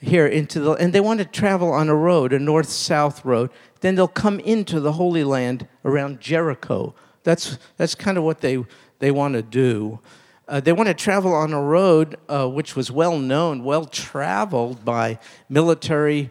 here 0.00 0.26
into 0.26 0.60
the, 0.60 0.72
and 0.72 0.92
they 0.92 1.00
want 1.00 1.18
to 1.18 1.24
travel 1.24 1.72
on 1.72 1.88
a 1.88 1.94
road, 1.94 2.32
a 2.32 2.38
north 2.38 2.68
south 2.68 3.24
road. 3.24 3.50
Then 3.80 3.96
they'll 3.96 4.06
come 4.06 4.38
into 4.38 4.78
the 4.78 4.92
Holy 4.92 5.24
Land 5.24 5.66
around 5.84 6.20
Jericho. 6.20 6.94
That's, 7.24 7.58
that's 7.78 7.96
kind 7.96 8.16
of 8.16 8.22
what 8.22 8.42
they, 8.42 8.64
they 9.00 9.10
want 9.10 9.34
to 9.34 9.42
do. 9.42 9.98
Uh, 10.46 10.60
they 10.60 10.72
want 10.72 10.86
to 10.88 10.94
travel 10.94 11.34
on 11.34 11.52
a 11.52 11.60
road 11.60 12.16
uh, 12.28 12.48
which 12.48 12.76
was 12.76 12.92
well 12.92 13.18
known, 13.18 13.64
well 13.64 13.86
traveled 13.86 14.84
by 14.84 15.18
military 15.48 16.30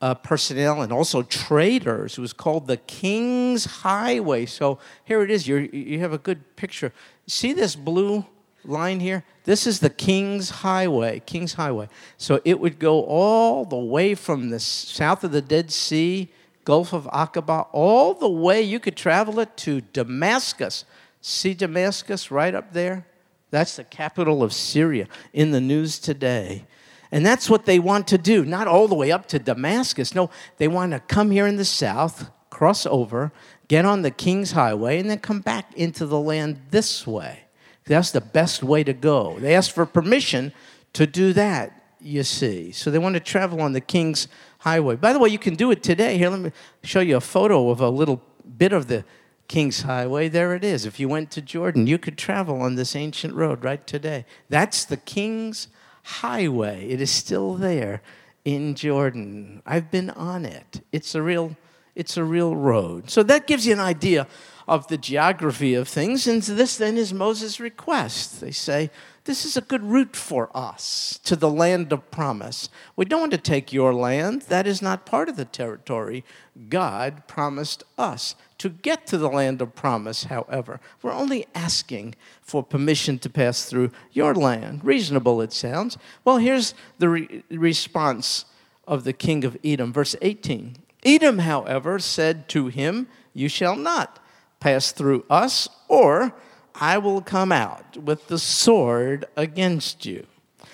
uh, 0.00 0.14
personnel 0.14 0.82
and 0.82 0.92
also 0.92 1.22
traders. 1.22 2.16
It 2.16 2.20
was 2.20 2.32
called 2.32 2.66
the 2.66 2.78
King's 2.78 3.64
Highway. 3.64 4.46
So 4.46 4.78
here 5.04 5.22
it 5.22 5.30
is. 5.30 5.46
you 5.46 5.68
you 5.72 6.00
have 6.00 6.12
a 6.12 6.18
good 6.18 6.56
picture. 6.56 6.92
See 7.26 7.52
this 7.52 7.76
blue 7.76 8.24
line 8.64 9.00
here? 9.00 9.24
This 9.44 9.66
is 9.66 9.80
the 9.80 9.90
King's 9.90 10.50
Highway. 10.50 11.22
King's 11.26 11.54
Highway. 11.54 11.88
So 12.16 12.40
it 12.44 12.60
would 12.60 12.78
go 12.78 13.02
all 13.04 13.64
the 13.64 13.76
way 13.76 14.14
from 14.14 14.50
the 14.50 14.60
south 14.60 15.24
of 15.24 15.32
the 15.32 15.42
Dead 15.42 15.70
Sea, 15.70 16.30
Gulf 16.64 16.92
of 16.92 17.04
Aqaba, 17.06 17.66
all 17.72 18.14
the 18.14 18.28
way 18.28 18.62
you 18.62 18.80
could 18.80 18.96
travel 18.96 19.40
it 19.40 19.56
to 19.58 19.80
Damascus. 19.80 20.84
See 21.20 21.54
Damascus 21.54 22.30
right 22.30 22.54
up 22.54 22.72
there? 22.72 23.06
That's 23.50 23.76
the 23.76 23.84
capital 23.84 24.42
of 24.42 24.52
Syria 24.52 25.08
in 25.32 25.50
the 25.50 25.60
news 25.60 25.98
today. 25.98 26.64
And 27.12 27.26
that's 27.26 27.50
what 27.50 27.66
they 27.66 27.78
want 27.78 28.06
to 28.08 28.18
do, 28.18 28.44
not 28.44 28.68
all 28.68 28.86
the 28.86 28.94
way 28.94 29.10
up 29.10 29.26
to 29.28 29.38
Damascus. 29.38 30.14
No, 30.14 30.30
they 30.58 30.68
want 30.68 30.92
to 30.92 31.00
come 31.00 31.30
here 31.30 31.46
in 31.46 31.56
the 31.56 31.64
south, 31.64 32.30
cross 32.50 32.86
over, 32.86 33.32
get 33.68 33.84
on 33.84 34.02
the 34.02 34.10
King's 34.10 34.52
Highway, 34.52 34.98
and 34.98 35.10
then 35.10 35.18
come 35.18 35.40
back 35.40 35.74
into 35.74 36.06
the 36.06 36.20
land 36.20 36.60
this 36.70 37.06
way. 37.06 37.40
That's 37.84 38.12
the 38.12 38.20
best 38.20 38.62
way 38.62 38.84
to 38.84 38.92
go. 38.92 39.38
They 39.40 39.56
asked 39.56 39.72
for 39.72 39.86
permission 39.86 40.52
to 40.92 41.06
do 41.06 41.32
that, 41.32 41.96
you 42.00 42.22
see. 42.22 42.70
So 42.70 42.90
they 42.90 42.98
want 42.98 43.14
to 43.14 43.20
travel 43.20 43.60
on 43.60 43.72
the 43.72 43.80
King's 43.80 44.28
Highway. 44.58 44.94
By 44.94 45.12
the 45.12 45.18
way, 45.18 45.30
you 45.30 45.38
can 45.38 45.54
do 45.56 45.72
it 45.72 45.82
today. 45.82 46.16
Here, 46.16 46.28
let 46.28 46.40
me 46.40 46.52
show 46.84 47.00
you 47.00 47.16
a 47.16 47.20
photo 47.20 47.70
of 47.70 47.80
a 47.80 47.90
little 47.90 48.22
bit 48.56 48.72
of 48.72 48.86
the 48.86 49.04
King's 49.48 49.82
Highway. 49.82 50.28
There 50.28 50.54
it 50.54 50.62
is. 50.62 50.86
If 50.86 51.00
you 51.00 51.08
went 51.08 51.32
to 51.32 51.42
Jordan, 51.42 51.88
you 51.88 51.98
could 51.98 52.16
travel 52.16 52.62
on 52.62 52.76
this 52.76 52.94
ancient 52.94 53.34
road 53.34 53.64
right 53.64 53.84
today. 53.84 54.24
That's 54.48 54.84
the 54.84 54.96
King's 54.96 55.66
Highway. 56.02 56.88
It 56.88 57.00
is 57.00 57.10
still 57.10 57.54
there 57.54 58.02
in 58.44 58.74
Jordan. 58.74 59.62
I've 59.66 59.90
been 59.90 60.10
on 60.10 60.44
it. 60.44 60.82
It's 60.92 61.14
a 61.14 61.22
real 61.22 61.56
it's 61.94 62.16
a 62.16 62.24
real 62.24 62.54
road. 62.56 63.10
So 63.10 63.22
that 63.24 63.46
gives 63.46 63.66
you 63.66 63.72
an 63.72 63.80
idea 63.80 64.26
of 64.70 64.86
the 64.86 64.96
geography 64.96 65.74
of 65.74 65.88
things. 65.88 66.28
And 66.28 66.40
this 66.40 66.76
then 66.76 66.96
is 66.96 67.12
Moses' 67.12 67.58
request. 67.58 68.40
They 68.40 68.52
say, 68.52 68.90
This 69.24 69.44
is 69.44 69.56
a 69.56 69.62
good 69.62 69.82
route 69.82 70.14
for 70.14 70.48
us 70.56 71.18
to 71.24 71.34
the 71.34 71.50
land 71.50 71.92
of 71.92 72.08
promise. 72.12 72.68
We 72.94 73.04
don't 73.04 73.18
want 73.18 73.32
to 73.32 73.38
take 73.38 73.72
your 73.72 73.92
land, 73.92 74.42
that 74.42 74.68
is 74.68 74.80
not 74.80 75.04
part 75.04 75.28
of 75.28 75.34
the 75.34 75.44
territory 75.44 76.24
God 76.68 77.26
promised 77.26 77.82
us. 77.98 78.36
To 78.58 78.68
get 78.68 79.08
to 79.08 79.18
the 79.18 79.28
land 79.28 79.60
of 79.60 79.74
promise, 79.74 80.24
however, 80.24 80.78
we're 81.02 81.10
only 81.10 81.46
asking 81.52 82.14
for 82.40 82.62
permission 82.62 83.18
to 83.20 83.28
pass 83.28 83.64
through 83.64 83.90
your 84.12 84.36
land. 84.36 84.84
Reasonable, 84.84 85.40
it 85.40 85.52
sounds. 85.52 85.98
Well, 86.24 86.36
here's 86.36 86.74
the 86.98 87.08
re- 87.08 87.42
response 87.50 88.44
of 88.86 89.02
the 89.02 89.14
king 89.14 89.44
of 89.44 89.56
Edom, 89.64 89.92
verse 89.92 90.14
18. 90.22 90.76
Edom, 91.04 91.38
however, 91.40 91.98
said 91.98 92.48
to 92.50 92.68
him, 92.68 93.08
You 93.34 93.48
shall 93.48 93.74
not 93.74 94.20
pass 94.60 94.92
through 94.92 95.24
us, 95.28 95.68
or 95.88 96.34
I 96.74 96.98
will 96.98 97.20
come 97.20 97.50
out 97.50 97.96
with 97.96 98.28
the 98.28 98.38
sword 98.38 99.24
against 99.36 100.06
you. 100.06 100.26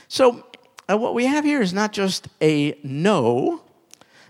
So, 0.08 0.44
uh, 0.88 0.96
what 0.96 1.14
we 1.14 1.26
have 1.26 1.44
here 1.44 1.60
is 1.60 1.72
not 1.72 1.92
just 1.92 2.28
a 2.40 2.78
no, 2.82 3.62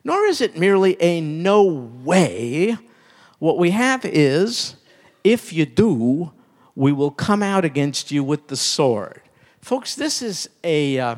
nor 0.05 0.25
is 0.27 0.41
it 0.41 0.57
merely 0.57 0.97
a 1.03 1.21
no 1.21 1.63
way. 1.65 2.77
What 3.39 3.59
we 3.59 3.71
have 3.71 4.05
is, 4.05 4.77
if 5.25 5.53
you 5.53 5.67
do, 5.67 6.33
we 6.75 6.93
will 6.93 7.11
come 7.11 7.43
out 7.43 7.65
against 7.65 8.11
you 8.11 8.23
with 8.23 8.49
the 8.49 8.57
sword. 8.57 9.21
Folks, 9.61 9.95
this 9.95 10.23
is 10.23 10.49
a. 10.63 10.99
Uh, 10.99 11.17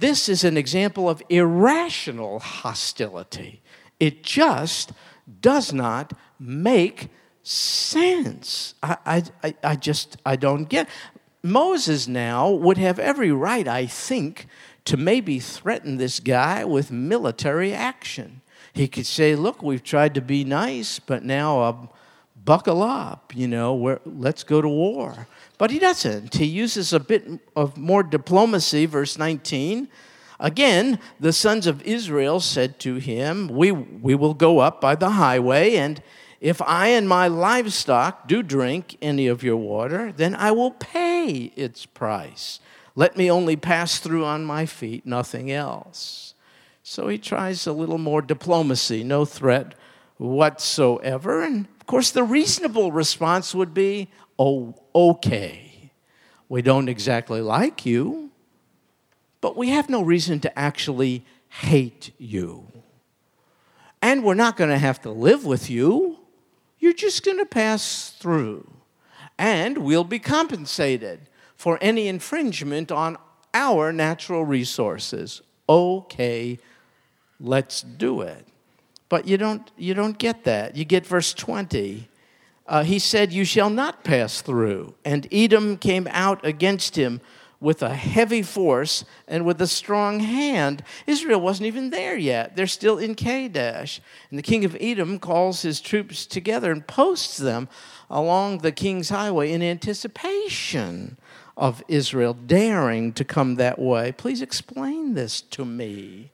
this 0.00 0.28
is 0.28 0.44
an 0.44 0.56
example 0.56 1.08
of 1.08 1.22
irrational 1.28 2.38
hostility. 2.38 3.62
It 4.00 4.22
just 4.22 4.92
does 5.40 5.72
not 5.72 6.12
make 6.38 7.10
sense. 7.44 8.74
I, 8.82 9.22
I, 9.42 9.54
I 9.62 9.76
just, 9.76 10.16
I 10.26 10.36
don't 10.36 10.64
get. 10.68 10.88
Moses 11.42 12.08
now 12.08 12.50
would 12.50 12.78
have 12.78 12.98
every 12.98 13.30
right, 13.30 13.68
I 13.68 13.86
think, 13.86 14.46
to 14.86 14.96
maybe 14.96 15.38
threaten 15.38 15.98
this 15.98 16.18
guy 16.20 16.64
with 16.64 16.90
military 16.90 17.72
action. 17.72 18.40
He 18.72 18.88
could 18.88 19.06
say, 19.06 19.36
Look, 19.36 19.62
we've 19.62 19.82
tried 19.82 20.14
to 20.14 20.20
be 20.20 20.42
nice, 20.42 20.98
but 20.98 21.22
now 21.22 21.60
uh, 21.60 21.86
buckle 22.44 22.82
up, 22.82 23.32
you 23.34 23.46
know, 23.46 23.98
let's 24.04 24.42
go 24.42 24.60
to 24.60 24.68
war. 24.68 25.26
But 25.58 25.70
he 25.70 25.78
doesn't. 25.78 26.34
He 26.34 26.46
uses 26.46 26.92
a 26.92 27.00
bit 27.00 27.26
of 27.54 27.76
more 27.76 28.02
diplomacy, 28.02 28.86
verse 28.86 29.16
19. 29.16 29.88
Again, 30.40 30.98
the 31.20 31.32
sons 31.32 31.66
of 31.66 31.82
Israel 31.82 32.40
said 32.40 32.80
to 32.80 32.96
him, 32.96 33.48
we, 33.48 33.70
we 33.70 34.14
will 34.14 34.34
go 34.34 34.58
up 34.58 34.80
by 34.80 34.96
the 34.96 35.10
highway, 35.10 35.76
and 35.76 36.02
if 36.44 36.60
I 36.60 36.88
and 36.88 37.08
my 37.08 37.26
livestock 37.26 38.28
do 38.28 38.42
drink 38.42 38.98
any 39.00 39.28
of 39.28 39.42
your 39.42 39.56
water, 39.56 40.12
then 40.12 40.34
I 40.34 40.50
will 40.50 40.72
pay 40.72 41.50
its 41.56 41.86
price. 41.86 42.60
Let 42.94 43.16
me 43.16 43.30
only 43.30 43.56
pass 43.56 43.98
through 43.98 44.26
on 44.26 44.44
my 44.44 44.66
feet, 44.66 45.06
nothing 45.06 45.50
else. 45.50 46.34
So 46.82 47.08
he 47.08 47.16
tries 47.16 47.66
a 47.66 47.72
little 47.72 47.96
more 47.96 48.20
diplomacy, 48.20 49.02
no 49.02 49.24
threat 49.24 49.74
whatsoever. 50.18 51.42
And 51.42 51.66
of 51.80 51.86
course, 51.86 52.10
the 52.10 52.22
reasonable 52.22 52.92
response 52.92 53.54
would 53.54 53.72
be, 53.72 54.10
oh, 54.38 54.74
okay. 54.94 55.92
We 56.50 56.60
don't 56.60 56.90
exactly 56.90 57.40
like 57.40 57.86
you, 57.86 58.30
but 59.40 59.56
we 59.56 59.70
have 59.70 59.88
no 59.88 60.02
reason 60.02 60.40
to 60.40 60.58
actually 60.58 61.24
hate 61.48 62.10
you. 62.18 62.70
And 64.02 64.22
we're 64.22 64.34
not 64.34 64.58
going 64.58 64.68
to 64.68 64.76
have 64.76 65.00
to 65.00 65.10
live 65.10 65.46
with 65.46 65.70
you. 65.70 66.18
You're 66.84 66.92
just 66.92 67.24
going 67.24 67.38
to 67.38 67.46
pass 67.46 68.10
through. 68.10 68.70
And 69.38 69.78
we'll 69.78 70.04
be 70.04 70.18
compensated 70.18 71.30
for 71.56 71.78
any 71.80 72.08
infringement 72.08 72.92
on 72.92 73.16
our 73.54 73.90
natural 73.90 74.44
resources. 74.44 75.40
Okay, 75.66 76.58
let's 77.40 77.80
do 77.80 78.20
it. 78.20 78.46
But 79.08 79.26
you 79.26 79.38
don't, 79.38 79.70
you 79.78 79.94
don't 79.94 80.18
get 80.18 80.44
that. 80.44 80.76
You 80.76 80.84
get 80.84 81.06
verse 81.06 81.32
20. 81.32 82.06
Uh, 82.66 82.84
he 82.84 82.98
said, 82.98 83.32
You 83.32 83.46
shall 83.46 83.70
not 83.70 84.04
pass 84.04 84.42
through. 84.42 84.94
And 85.06 85.26
Edom 85.32 85.78
came 85.78 86.06
out 86.10 86.44
against 86.44 86.96
him 86.96 87.22
with 87.64 87.82
a 87.82 87.94
heavy 87.94 88.42
force 88.42 89.06
and 89.26 89.46
with 89.46 89.58
a 89.62 89.66
strong 89.66 90.20
hand. 90.20 90.84
Israel 91.06 91.40
wasn't 91.40 91.66
even 91.66 91.88
there 91.88 92.16
yet. 92.16 92.54
They're 92.54 92.66
still 92.66 92.98
in 92.98 93.14
Kadesh. 93.14 94.02
And 94.28 94.38
the 94.38 94.42
king 94.42 94.66
of 94.66 94.76
Edom 94.78 95.18
calls 95.18 95.62
his 95.62 95.80
troops 95.80 96.26
together 96.26 96.70
and 96.70 96.86
posts 96.86 97.38
them 97.38 97.70
along 98.10 98.58
the 98.58 98.70
king's 98.70 99.08
highway 99.08 99.50
in 99.50 99.62
anticipation 99.62 101.16
of 101.56 101.82
Israel 101.88 102.34
daring 102.34 103.14
to 103.14 103.24
come 103.24 103.54
that 103.54 103.78
way. 103.78 104.12
Please 104.12 104.42
explain 104.42 105.14
this 105.14 105.40
to 105.40 105.64
me. 105.64 106.30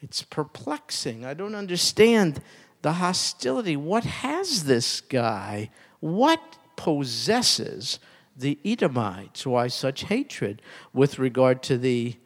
It's 0.00 0.22
perplexing. 0.22 1.26
I 1.26 1.34
don't 1.34 1.54
understand 1.54 2.40
the 2.80 2.94
hostility. 2.94 3.76
What 3.76 4.04
has 4.04 4.64
this 4.64 5.02
guy? 5.02 5.68
What 6.00 6.40
possesses 6.76 7.98
the 8.36 8.58
Edomites. 8.64 9.46
Why 9.46 9.68
such 9.68 10.04
hatred 10.04 10.62
with 10.92 11.18
regard 11.18 11.62
to 11.64 11.78
the 11.78 12.16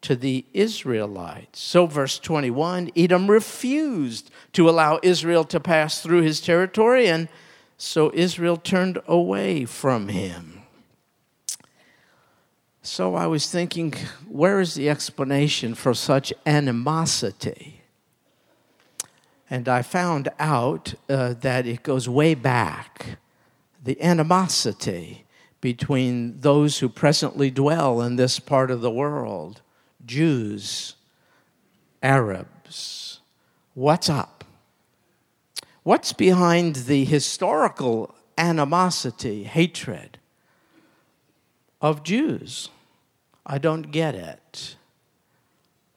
to 0.00 0.14
the 0.14 0.44
Israelites. 0.52 1.60
So, 1.60 1.86
verse 1.86 2.18
21 2.18 2.90
Edom 2.96 3.30
refused 3.30 4.30
to 4.52 4.68
allow 4.68 5.00
Israel 5.02 5.44
to 5.44 5.60
pass 5.60 6.00
through 6.00 6.22
his 6.22 6.40
territory, 6.40 7.08
and 7.08 7.28
so 7.76 8.10
Israel 8.14 8.56
turned 8.56 8.98
away 9.06 9.64
from 9.64 10.08
him. 10.08 10.62
So, 12.82 13.14
I 13.14 13.26
was 13.26 13.50
thinking, 13.50 13.94
where 14.28 14.60
is 14.60 14.74
the 14.74 14.88
explanation 14.88 15.74
for 15.74 15.94
such 15.94 16.32
animosity? 16.46 17.82
And 19.50 19.68
I 19.68 19.82
found 19.82 20.28
out 20.38 20.94
uh, 21.08 21.34
that 21.40 21.66
it 21.66 21.82
goes 21.82 22.08
way 22.08 22.34
back. 22.34 23.18
The 23.82 24.00
animosity 24.02 25.24
between 25.60 26.40
those 26.40 26.78
who 26.78 26.88
presently 26.88 27.50
dwell 27.50 28.00
in 28.00 28.16
this 28.16 28.38
part 28.38 28.70
of 28.70 28.80
the 28.80 28.90
world 28.90 29.62
Jews, 30.04 30.94
Arabs. 32.02 33.20
What's 33.74 34.08
up? 34.08 34.44
What's 35.82 36.12
behind 36.12 36.76
the 36.76 37.04
historical 37.04 38.14
animosity, 38.36 39.44
hatred 39.44 40.18
of 41.80 42.02
Jews? 42.02 42.70
I 43.46 43.58
don't 43.58 43.90
get 43.90 44.14
it. 44.14 44.76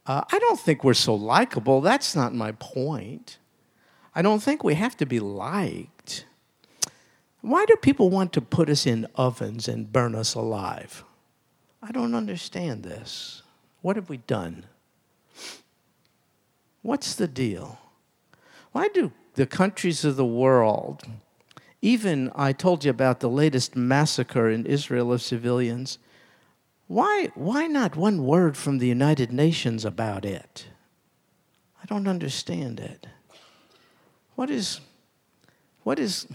Uh, 0.05 0.23
I 0.31 0.39
don't 0.39 0.59
think 0.59 0.83
we're 0.83 0.93
so 0.93 1.13
likable. 1.13 1.81
That's 1.81 2.15
not 2.15 2.33
my 2.33 2.53
point. 2.53 3.37
I 4.15 4.21
don't 4.21 4.41
think 4.41 4.63
we 4.63 4.73
have 4.75 4.97
to 4.97 5.05
be 5.05 5.19
liked. 5.19 6.00
Why 7.41 7.65
do 7.65 7.75
people 7.75 8.09
want 8.09 8.33
to 8.33 8.41
put 8.41 8.69
us 8.69 8.85
in 8.85 9.07
ovens 9.15 9.67
and 9.67 9.91
burn 9.91 10.15
us 10.15 10.35
alive? 10.35 11.03
I 11.81 11.91
don't 11.91 12.13
understand 12.13 12.83
this. 12.83 13.41
What 13.81 13.95
have 13.95 14.09
we 14.09 14.17
done? 14.17 14.65
What's 16.83 17.15
the 17.15 17.27
deal? 17.27 17.79
Why 18.71 18.87
do 18.87 19.11
the 19.35 19.45
countries 19.45 20.03
of 20.05 20.15
the 20.15 20.25
world, 20.25 21.03
even 21.81 22.31
I 22.35 22.53
told 22.53 22.83
you 22.83 22.91
about 22.91 23.19
the 23.19 23.29
latest 23.29 23.75
massacre 23.75 24.49
in 24.49 24.65
Israel 24.65 25.11
of 25.11 25.21
civilians, 25.21 25.97
why, 26.87 27.29
why 27.35 27.67
not 27.67 27.95
one 27.95 28.25
word 28.25 28.57
from 28.57 28.77
the 28.77 28.87
United 28.87 29.31
Nations 29.31 29.85
about 29.85 30.25
it? 30.25 30.67
I 31.81 31.85
don't 31.85 32.07
understand 32.07 32.79
it. 32.79 33.07
what 34.35 34.49
is, 34.49 34.81
what 35.83 35.97
is, 35.99 36.27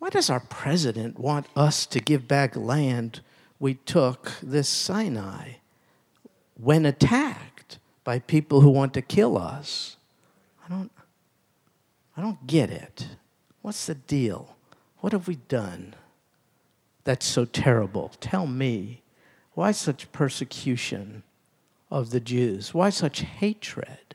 why 0.00 0.08
does 0.08 0.30
our 0.30 0.40
president 0.40 1.18
want 1.18 1.46
us 1.54 1.84
to 1.84 2.00
give 2.00 2.26
back 2.26 2.56
land 2.56 3.20
we 3.58 3.74
took 3.74 4.32
this 4.42 4.66
Sinai 4.66 5.56
when 6.54 6.86
attacked 6.86 7.78
by 8.02 8.18
people 8.18 8.62
who 8.62 8.70
want 8.70 8.94
to 8.94 9.02
kill 9.02 9.36
us? 9.36 9.98
I 10.64 10.70
don't, 10.70 10.90
I 12.16 12.22
don't 12.22 12.46
get 12.46 12.70
it. 12.70 13.08
What's 13.60 13.86
the 13.86 13.94
deal? 13.94 14.56
What 15.00 15.12
have 15.12 15.28
we 15.28 15.36
done 15.36 15.94
that's 17.04 17.26
so 17.26 17.44
terrible? 17.44 18.10
Tell 18.20 18.46
me. 18.46 19.02
Why 19.52 19.72
such 19.72 20.10
persecution 20.12 21.24
of 21.90 22.08
the 22.08 22.20
Jews? 22.20 22.72
Why 22.72 22.88
such 22.88 23.20
hatred? 23.20 24.14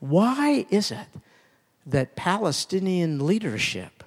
Why 0.00 0.66
is 0.68 0.90
it 0.90 1.08
that 1.86 2.14
Palestinian 2.14 3.24
leadership 3.24 3.99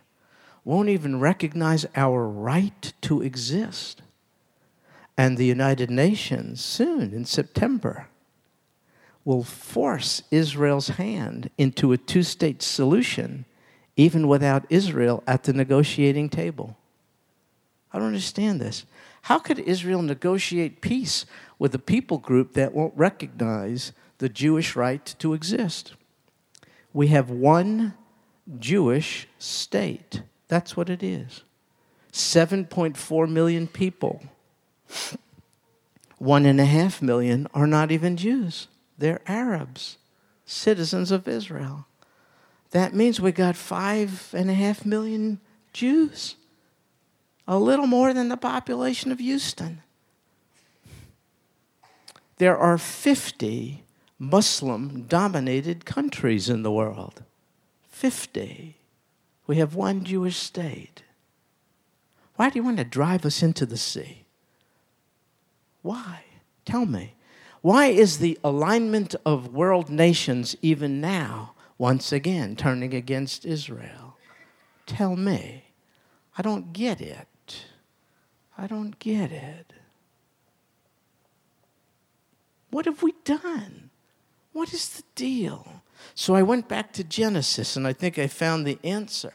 won't 0.66 0.90
even 0.90 1.20
recognize 1.20 1.86
our 1.96 2.28
right 2.28 2.94
to 3.02 3.22
exist? 3.22 4.02
And 5.18 5.38
the 5.38 5.46
United 5.46 5.92
Nations, 5.92 6.64
soon 6.64 7.14
in 7.14 7.26
September, 7.26 8.08
will 9.26 9.44
force 9.44 10.24
Israel's 10.32 10.90
hand 10.90 11.50
into 11.58 11.92
a 11.92 11.98
two 11.98 12.24
state 12.24 12.62
solution, 12.62 13.46
even 13.96 14.28
without 14.28 14.66
Israel 14.70 15.24
at 15.28 15.44
the 15.44 15.54
negotiating 15.54 16.30
table. 16.30 16.78
I 17.92 18.00
don't 18.00 18.08
understand 18.08 18.60
this. 18.60 18.86
How 19.24 19.40
could 19.40 19.60
Israel 19.60 20.02
negotiate 20.02 20.82
peace 20.82 21.26
with 21.60 21.74
a 21.76 21.80
people 21.80 22.18
group 22.18 22.54
that 22.54 22.74
won't 22.74 22.98
recognize 22.98 23.94
the 24.18 24.30
Jewish 24.30 24.76
right 24.76 25.06
to 25.20 25.34
exist? 25.34 25.94
We 26.92 27.08
have 27.08 27.30
one 27.30 27.94
Jewish 28.60 29.28
state. 29.38 30.24
That's 30.54 30.78
what 30.78 30.88
it 30.88 31.02
is. 31.02 31.42
7.4 32.12 33.28
million 33.28 33.66
people. 33.66 34.22
One 36.20 36.46
and 36.46 36.62
a 36.62 36.66
half 36.66 37.02
million 37.02 37.48
are 37.56 37.66
not 37.66 37.92
even 37.92 38.18
Jews. 38.18 38.68
They're 38.96 39.22
Arabs, 39.26 39.98
citizens 40.46 41.10
of 41.10 41.28
Israel. 41.28 41.88
That 42.70 42.94
means 42.94 43.20
we 43.20 43.32
got 43.32 43.56
five 43.56 44.30
and 44.32 44.48
a 44.48 44.54
half 44.54 44.86
million 44.86 45.40
Jews, 45.74 46.36
a 47.48 47.58
little 47.58 47.88
more 47.88 48.14
than 48.14 48.30
the 48.30 48.38
population 48.38 49.12
of 49.12 49.18
Houston. 49.18 49.82
There 52.38 52.56
are 52.56 52.78
50 52.78 53.84
Muslim 54.20 55.06
dominated 55.08 55.84
countries 55.86 56.48
in 56.48 56.62
the 56.62 56.72
world. 56.72 57.24
50. 57.90 58.78
We 59.46 59.58
have 59.58 59.76
one 59.76 60.04
Jewish 60.04 60.38
state. 60.38 61.04
Why 62.36 62.50
do 62.50 62.60
you 62.60 62.64
want 62.64 62.78
to 62.78 62.84
drive 62.84 63.26
us 63.26 63.44
into 63.44 63.66
the 63.66 63.78
sea? 63.78 64.26
Why? 65.82 66.24
Tell 66.66 66.86
me. 66.86 67.16
Why 67.62 67.88
is 67.88 68.18
the 68.18 68.38
alignment 68.44 69.16
of 69.26 69.54
world 69.54 69.90
nations 69.90 70.56
even 70.62 71.00
now 71.00 71.54
once 71.78 72.12
again 72.12 72.56
turning 72.56 72.94
against 72.94 73.46
Israel? 73.46 74.18
Tell 74.86 75.16
me. 75.16 75.66
I 76.38 76.42
don't 76.42 76.74
get 76.74 77.00
it. 77.00 77.66
I 78.58 78.68
don't 78.68 78.98
get 79.00 79.32
it. 79.32 79.74
What 82.72 82.86
have 82.86 83.04
we 83.04 83.14
done? 83.24 83.92
What 84.52 84.74
is 84.74 84.90
the 84.90 85.04
deal? 85.16 85.83
So 86.16 86.36
I 86.36 86.44
went 86.44 86.68
back 86.68 86.94
to 86.94 87.04
Genesis 87.04 87.76
and 87.76 87.88
I 87.88 87.94
think 87.94 88.18
I 88.20 88.28
found 88.28 88.66
the 88.66 88.80
answer. 88.84 89.34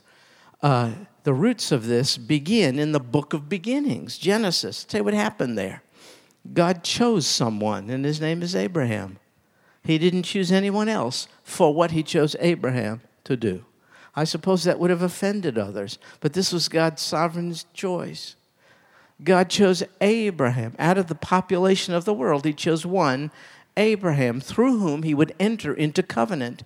Uh, 0.62 0.92
the 1.22 1.34
roots 1.34 1.70
of 1.70 1.86
this 1.86 2.16
begin 2.16 2.78
in 2.78 2.92
the 2.92 3.00
book 3.00 3.32
of 3.32 3.48
beginnings, 3.48 4.18
Genesis. 4.18 4.84
Tell 4.84 5.00
you 5.00 5.04
what 5.04 5.14
happened 5.14 5.56
there. 5.56 5.82
God 6.52 6.82
chose 6.82 7.26
someone, 7.26 7.90
and 7.90 8.04
his 8.04 8.20
name 8.20 8.42
is 8.42 8.56
Abraham. 8.56 9.18
He 9.84 9.98
didn't 9.98 10.24
choose 10.24 10.50
anyone 10.50 10.88
else 10.88 11.28
for 11.42 11.74
what 11.74 11.92
he 11.92 12.02
chose 12.02 12.34
Abraham 12.40 13.02
to 13.24 13.36
do. 13.36 13.64
I 14.14 14.24
suppose 14.24 14.64
that 14.64 14.78
would 14.78 14.90
have 14.90 15.02
offended 15.02 15.58
others, 15.58 15.98
but 16.20 16.32
this 16.32 16.52
was 16.52 16.68
God's 16.68 17.02
sovereign 17.02 17.54
choice. 17.72 18.34
God 19.22 19.50
chose 19.50 19.82
Abraham 20.00 20.74
out 20.78 20.98
of 20.98 21.08
the 21.08 21.14
population 21.14 21.94
of 21.94 22.04
the 22.04 22.14
world. 22.14 22.44
He 22.44 22.52
chose 22.52 22.86
one, 22.86 23.30
Abraham, 23.78 24.40
through 24.40 24.78
whom 24.78 25.04
he 25.04 25.14
would 25.14 25.34
enter 25.40 25.72
into 25.72 26.02
covenant. 26.02 26.62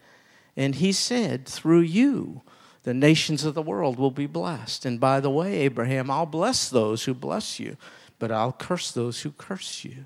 And 0.57 0.75
he 0.75 0.91
said, 0.91 1.47
Through 1.47 1.81
you, 1.81 2.43
the 2.83 2.95
nations 2.95 3.45
of 3.45 3.55
the 3.55 3.63
world 3.63 3.99
will 3.99 4.11
be 4.11 4.27
blessed. 4.27 4.85
And 4.85 4.99
by 4.99 5.21
the 5.21 5.31
way, 5.31 5.59
Abraham, 5.59 6.11
I'll 6.11 6.27
bless 6.27 6.69
those 6.69 7.05
who 7.05 7.15
bless 7.15 7.61
you 7.61 7.77
but 8.23 8.31
I'll 8.31 8.53
curse 8.53 8.93
those 8.93 9.23
who 9.23 9.33
curse 9.33 9.85
you. 9.85 10.05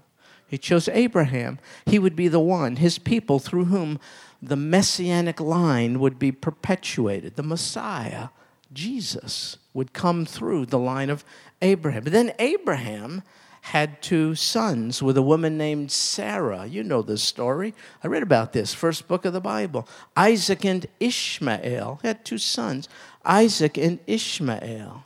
He 0.49 0.57
chose 0.57 0.88
Abraham. 0.88 1.59
He 1.85 1.99
would 1.99 2.16
be 2.16 2.29
the 2.29 2.40
one, 2.40 2.77
his 2.77 2.99
people, 2.99 3.38
through 3.38 3.66
whom 3.66 4.01
the 4.40 4.57
messianic 4.57 5.38
line 5.38 6.01
would 6.01 6.19
be 6.19 6.33
perpetuated. 6.33 7.37
The 7.37 7.42
Messiah, 7.42 8.29
Jesus, 8.73 9.59
would 9.75 9.92
come 9.92 10.25
through 10.25 10.64
the 10.64 10.79
line 10.79 11.11
of 11.11 11.27
Abraham. 11.61 12.05
But 12.05 12.14
then 12.14 12.33
Abraham 12.38 13.23
had 13.66 14.00
two 14.00 14.33
sons 14.37 15.02
with 15.02 15.16
a 15.16 15.22
woman 15.22 15.59
named 15.59 15.90
Sarah. 15.90 16.66
You 16.66 16.85
know 16.85 17.02
this 17.02 17.20
story. 17.20 17.74
I 18.05 18.07
read 18.07 18.22
about 18.22 18.52
this, 18.52 18.72
first 18.72 19.09
book 19.09 19.24
of 19.24 19.33
the 19.33 19.40
Bible. 19.40 19.88
Isaac 20.16 20.64
and 20.64 20.87
Ishmael 21.00 21.98
had 22.05 22.24
two 22.24 22.38
sons, 22.38 22.88
Isaac 23.24 23.76
and 23.76 23.98
Ishmael. 24.07 25.05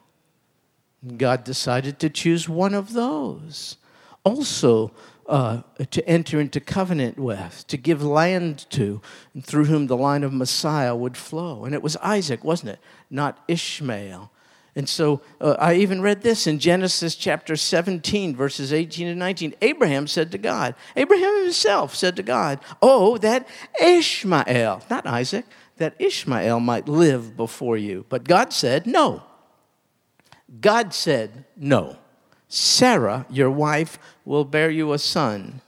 God 1.17 1.43
decided 1.43 1.99
to 2.01 2.11
choose 2.11 2.51
one 2.51 2.75
of 2.75 2.93
those 2.93 3.79
also 4.25 4.93
uh, 5.27 5.63
to 5.91 6.07
enter 6.07 6.39
into 6.39 6.61
covenant 6.61 7.19
with, 7.19 7.65
to 7.69 7.79
give 7.79 8.03
land 8.03 8.67
to, 8.73 9.01
through 9.41 9.65
whom 9.65 9.87
the 9.87 9.97
line 9.97 10.23
of 10.23 10.35
Messiah 10.35 10.95
would 10.95 11.17
flow. 11.17 11.65
And 11.65 11.75
it 11.75 11.83
was 11.83 11.97
Isaac, 11.97 12.45
wasn't 12.45 12.73
it? 12.73 12.79
Not 13.09 13.43
Ishmael. 13.49 14.31
And 14.77 14.89
so 14.89 15.21
uh, 15.41 15.57
I 15.59 15.75
even 15.75 16.01
read 16.01 16.23
this 16.23 16.47
in 16.47 16.59
Genesis 16.59 17.17
chapter 17.17 17.57
17, 17.57 18.37
verses 18.37 18.73
18 18.73 19.09
and 19.09 19.19
19. 19.19 19.55
Abraham 19.63 20.07
said 20.07 20.31
to 20.33 20.39
God, 20.39 20.75
Abraham 20.97 21.43
himself 21.43 21.95
said 21.95 22.17
to 22.17 22.23
God, 22.23 22.61
Oh, 22.81 23.19
that 23.19 23.49
Ishmael, 23.83 24.83
not 24.89 25.07
Isaac, 25.07 25.45
that 25.79 25.95
Ishmael 25.99 26.61
might 26.61 26.89
live 26.89 27.37
before 27.37 27.77
you. 27.77 28.07
But 28.09 28.25
God 28.25 28.53
said, 28.53 28.87
No. 28.87 29.23
God 30.61 30.95
said, 30.95 31.45
No. 31.57 31.97
Sarah, 32.49 33.27
your 33.31 33.51
wife, 33.51 33.99
will 34.25 34.45
bear 34.45 34.71
you 34.71 34.93
a 34.93 34.99
son. 34.99 35.63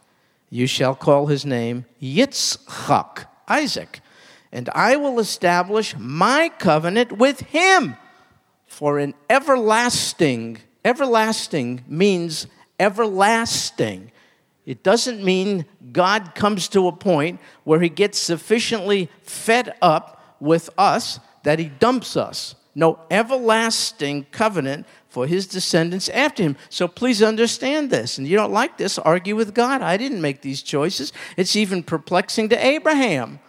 You 0.51 0.67
shall 0.67 0.95
call 0.95 1.27
his 1.27 1.47
name 1.47 1.87
Yitzchak, 2.01 3.27
Isaac, 3.49 4.01
and 4.53 4.69
I 4.75 4.97
will 4.97 5.19
establish 5.19 5.97
my 5.97 6.51
covenant 6.59 7.13
with 7.13 7.41
him 7.41 7.97
for 8.73 8.99
an 8.99 9.15
everlasting. 9.29 10.59
Everlasting 10.85 11.85
means 11.87 12.47
everlasting. 12.81 14.11
It 14.65 14.83
doesn't 14.83 15.23
mean 15.23 15.67
God 15.93 16.35
comes 16.35 16.69
to 16.69 16.89
a 16.89 16.93
point 16.93 17.41
where 17.65 17.81
he 17.81 17.89
gets 17.89 18.19
sufficiently 18.19 19.11
fed 19.23 19.75
up 19.83 20.37
with 20.41 20.71
us 20.79 21.21
that 21.45 21.59
he 21.59 21.67
dumps 21.67 22.17
us 22.17 22.55
no 22.75 22.99
everlasting 23.11 24.27
covenant 24.31 24.87
for 25.09 25.27
his 25.27 25.47
descendants 25.47 26.09
after 26.09 26.43
him. 26.43 26.57
So 26.71 26.89
please 26.89 27.23
understand 27.23 27.91
this. 27.91 28.19
And 28.19 28.27
you 28.27 28.37
don't 28.37 28.53
like 28.53 28.79
this, 28.79 28.99
argue 28.99 29.37
with 29.37 29.55
God. 29.55 29.83
I 29.83 29.97
didn't 29.97 30.23
make 30.23 30.41
these 30.41 30.63
choices. 30.63 31.13
It's 31.37 31.55
even 31.55 31.83
perplexing 31.83 32.49
to 32.51 32.67
Abraham. 32.67 33.41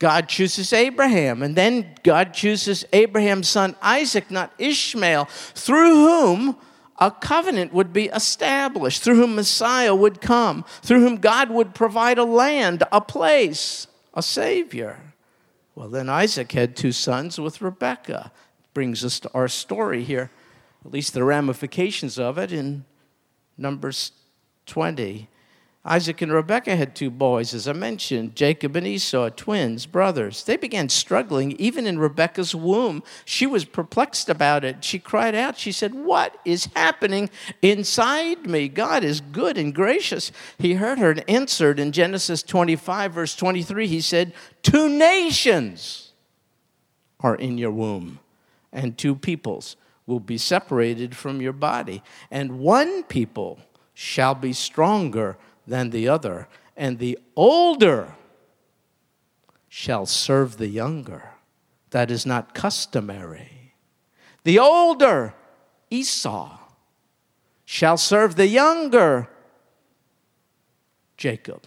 God 0.00 0.28
chooses 0.28 0.72
Abraham, 0.72 1.42
and 1.42 1.54
then 1.54 1.94
God 2.02 2.32
chooses 2.32 2.86
Abraham's 2.92 3.48
son 3.48 3.76
Isaac, 3.82 4.30
not 4.30 4.52
Ishmael, 4.58 5.26
through 5.26 5.94
whom 5.94 6.56
a 6.98 7.10
covenant 7.10 7.72
would 7.74 7.92
be 7.92 8.06
established, 8.06 9.02
through 9.02 9.16
whom 9.16 9.36
Messiah 9.36 9.94
would 9.94 10.20
come, 10.22 10.64
through 10.82 11.00
whom 11.00 11.16
God 11.16 11.50
would 11.50 11.74
provide 11.74 12.16
a 12.16 12.24
land, 12.24 12.82
a 12.90 13.00
place, 13.00 13.86
a 14.14 14.22
Savior. 14.22 15.00
Well, 15.74 15.88
then 15.88 16.08
Isaac 16.08 16.50
had 16.52 16.76
two 16.76 16.92
sons 16.92 17.38
with 17.38 17.60
Rebekah 17.60 18.32
brings 18.72 19.04
us 19.04 19.20
to 19.20 19.30
our 19.34 19.48
story 19.48 20.04
here, 20.04 20.30
at 20.84 20.92
least 20.92 21.12
the 21.12 21.24
ramifications 21.24 22.18
of 22.18 22.38
it 22.38 22.52
in 22.52 22.84
Numbers 23.58 24.12
20. 24.66 25.28
Isaac 25.90 26.22
and 26.22 26.32
Rebekah 26.32 26.76
had 26.76 26.94
two 26.94 27.10
boys, 27.10 27.52
as 27.52 27.66
I 27.66 27.72
mentioned, 27.72 28.36
Jacob 28.36 28.76
and 28.76 28.86
Esau, 28.86 29.28
twins, 29.30 29.86
brothers. 29.86 30.44
They 30.44 30.56
began 30.56 30.88
struggling 30.88 31.50
even 31.58 31.84
in 31.84 31.98
Rebekah's 31.98 32.54
womb. 32.54 33.02
She 33.24 33.44
was 33.44 33.64
perplexed 33.64 34.28
about 34.28 34.64
it. 34.64 34.84
She 34.84 35.00
cried 35.00 35.34
out, 35.34 35.58
She 35.58 35.72
said, 35.72 35.96
What 35.96 36.36
is 36.44 36.66
happening 36.76 37.28
inside 37.60 38.46
me? 38.46 38.68
God 38.68 39.02
is 39.02 39.20
good 39.20 39.58
and 39.58 39.74
gracious. 39.74 40.30
He 40.58 40.74
heard 40.74 41.00
her 41.00 41.10
and 41.10 41.28
answered 41.28 41.80
in 41.80 41.90
Genesis 41.90 42.44
25, 42.44 43.12
verse 43.12 43.34
23. 43.34 43.88
He 43.88 44.00
said, 44.00 44.32
Two 44.62 44.88
nations 44.88 46.12
are 47.18 47.34
in 47.34 47.58
your 47.58 47.72
womb, 47.72 48.20
and 48.72 48.96
two 48.96 49.16
peoples 49.16 49.74
will 50.06 50.20
be 50.20 50.38
separated 50.38 51.16
from 51.16 51.42
your 51.42 51.52
body, 51.52 52.00
and 52.30 52.60
one 52.60 53.02
people 53.02 53.58
shall 53.92 54.36
be 54.36 54.52
stronger 54.52 55.36
than 55.66 55.90
the 55.90 56.08
other, 56.08 56.48
and 56.76 56.98
the 56.98 57.18
older 57.36 58.14
shall 59.68 60.06
serve 60.06 60.56
the 60.56 60.68
younger. 60.68 61.30
That 61.90 62.10
is 62.10 62.24
not 62.24 62.54
customary. 62.54 63.74
The 64.44 64.58
older, 64.58 65.34
Esau, 65.90 66.58
shall 67.64 67.96
serve 67.96 68.36
the 68.36 68.46
younger, 68.46 69.28
Jacob. 71.16 71.64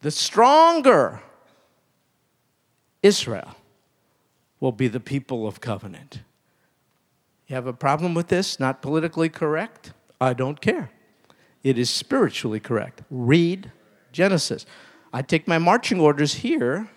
The 0.00 0.10
stronger, 0.10 1.20
Israel, 3.02 3.56
will 4.60 4.72
be 4.72 4.88
the 4.88 5.00
people 5.00 5.46
of 5.46 5.60
covenant. 5.60 6.20
You 7.46 7.54
have 7.56 7.66
a 7.66 7.72
problem 7.72 8.14
with 8.14 8.28
this? 8.28 8.58
Not 8.58 8.80
politically 8.80 9.28
correct? 9.28 9.92
I 10.20 10.32
don't 10.32 10.60
care. 10.60 10.90
It 11.62 11.78
is 11.78 11.90
spiritually 11.90 12.60
correct. 12.60 13.02
Read 13.10 13.70
Genesis. 14.10 14.66
I 15.12 15.22
take 15.22 15.46
my 15.46 15.58
marching 15.58 16.00
orders 16.00 16.34
here, 16.34 16.88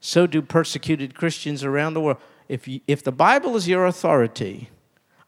so 0.00 0.26
do 0.26 0.42
persecuted 0.42 1.14
Christians 1.14 1.62
around 1.62 1.94
the 1.94 2.00
world. 2.00 2.18
If, 2.48 2.66
you, 2.66 2.80
if 2.88 3.04
the 3.04 3.12
Bible 3.12 3.54
is 3.54 3.68
your 3.68 3.86
authority, 3.86 4.70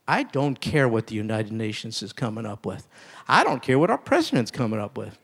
I 0.09 0.25
don't 0.25 0.61
care 0.61 0.89
what 0.89 1.07
the 1.07 1.15
United 1.15 1.53
Nations 1.53 2.03
is 2.03 2.13
coming 2.13 2.47
up 2.47 2.67
with. 2.67 2.89
I 3.29 3.45
don't 3.45 3.63
care 3.63 3.79
what 3.79 3.91
our 3.91 3.99
president's 3.99 4.51
coming 4.51 4.81
up 4.81 4.99
with. 4.99 5.17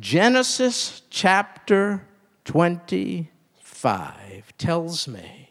Genesis 0.00 1.02
chapter 1.08 2.04
25 2.44 4.58
tells 4.58 5.06
me 5.06 5.50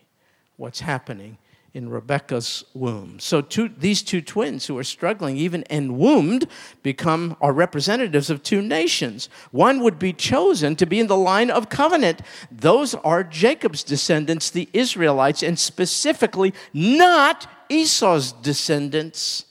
what's 0.58 0.82
happening 0.82 1.38
in 1.78 1.90
Rebecca's 1.90 2.66
womb. 2.74 3.20
So 3.20 3.40
two, 3.40 3.70
these 3.70 4.02
two 4.02 4.20
twins 4.20 4.66
who 4.66 4.76
are 4.80 4.84
struggling, 4.84 5.38
even 5.38 5.64
enwombed, 5.70 6.48
become 6.82 7.38
are 7.40 7.54
representatives 7.54 8.32
of 8.32 8.42
two 8.42 8.64
nations. 8.64 9.30
One 9.52 9.84
would 9.84 10.00
be 10.00 10.12
chosen 10.12 10.76
to 10.78 10.88
be 10.88 11.00
in 11.00 11.06
the 11.06 11.16
line 11.16 11.52
of 11.52 11.70
covenant. 11.70 12.22
Those 12.50 12.96
are 12.96 13.24
Jacob's 13.24 13.84
descendants, 13.84 14.50
the 14.50 14.68
Israelites, 14.74 15.44
and 15.44 15.60
specifically 15.60 16.52
not 16.74 17.48
Esau's 17.70 18.32
descendants, 18.32 19.46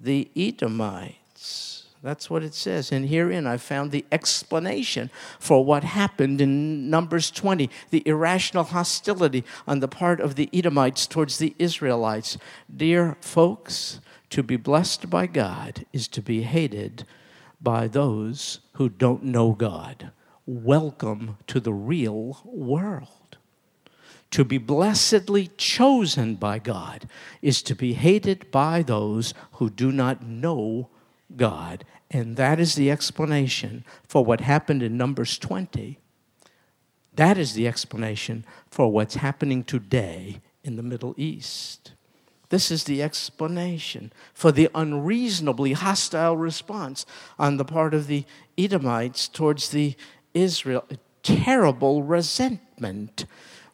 the 0.00 0.30
Edomites. 0.36 1.67
That's 2.02 2.30
what 2.30 2.44
it 2.44 2.54
says. 2.54 2.92
And 2.92 3.08
herein 3.08 3.46
I 3.46 3.56
found 3.56 3.90
the 3.90 4.04
explanation 4.12 5.10
for 5.40 5.64
what 5.64 5.82
happened 5.82 6.40
in 6.40 6.88
Numbers 6.88 7.30
20 7.30 7.68
the 7.90 8.06
irrational 8.06 8.64
hostility 8.64 9.44
on 9.66 9.80
the 9.80 9.88
part 9.88 10.20
of 10.20 10.36
the 10.36 10.48
Edomites 10.52 11.06
towards 11.06 11.38
the 11.38 11.54
Israelites. 11.58 12.38
Dear 12.74 13.16
folks, 13.20 14.00
to 14.30 14.42
be 14.42 14.56
blessed 14.56 15.10
by 15.10 15.26
God 15.26 15.86
is 15.92 16.06
to 16.08 16.22
be 16.22 16.42
hated 16.42 17.04
by 17.60 17.88
those 17.88 18.60
who 18.74 18.88
don't 18.88 19.24
know 19.24 19.52
God. 19.52 20.12
Welcome 20.46 21.38
to 21.48 21.58
the 21.58 21.72
real 21.72 22.40
world. 22.44 23.08
To 24.32 24.44
be 24.44 24.58
blessedly 24.58 25.50
chosen 25.56 26.36
by 26.36 26.58
God 26.58 27.08
is 27.42 27.62
to 27.62 27.74
be 27.74 27.94
hated 27.94 28.50
by 28.50 28.82
those 28.82 29.34
who 29.52 29.70
do 29.70 29.90
not 29.90 30.22
know 30.22 30.90
God. 31.36 31.84
And 32.10 32.36
that 32.36 32.58
is 32.58 32.74
the 32.74 32.90
explanation 32.90 33.84
for 34.06 34.24
what 34.24 34.40
happened 34.40 34.82
in 34.82 34.96
Numbers 34.96 35.38
20. 35.38 35.98
That 37.14 37.36
is 37.36 37.54
the 37.54 37.66
explanation 37.66 38.44
for 38.70 38.90
what's 38.90 39.16
happening 39.16 39.64
today 39.64 40.40
in 40.62 40.76
the 40.76 40.82
Middle 40.82 41.14
East. 41.16 41.92
This 42.50 42.70
is 42.70 42.84
the 42.84 43.02
explanation 43.02 44.12
for 44.32 44.52
the 44.52 44.70
unreasonably 44.74 45.72
hostile 45.72 46.36
response 46.36 47.04
on 47.38 47.56
the 47.56 47.64
part 47.64 47.92
of 47.92 48.06
the 48.06 48.24
Edomites 48.56 49.28
towards 49.28 49.68
the 49.68 49.96
Israel. 50.32 50.84
Terrible 51.22 52.02
resentment. 52.02 53.26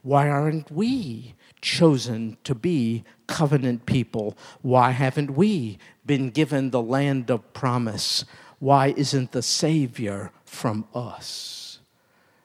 Why 0.02 0.28
aren't 0.28 0.70
we 0.70 1.34
chosen 1.60 2.36
to 2.44 2.54
be 2.54 3.04
covenant 3.26 3.86
people? 3.86 4.36
Why 4.62 4.90
haven't 4.90 5.30
we 5.32 5.78
been 6.04 6.30
given 6.30 6.70
the 6.70 6.82
land 6.82 7.30
of 7.30 7.52
promise? 7.52 8.24
Why 8.58 8.94
isn't 8.96 9.32
the 9.32 9.42
Savior 9.42 10.30
from 10.44 10.86
us? 10.94 11.78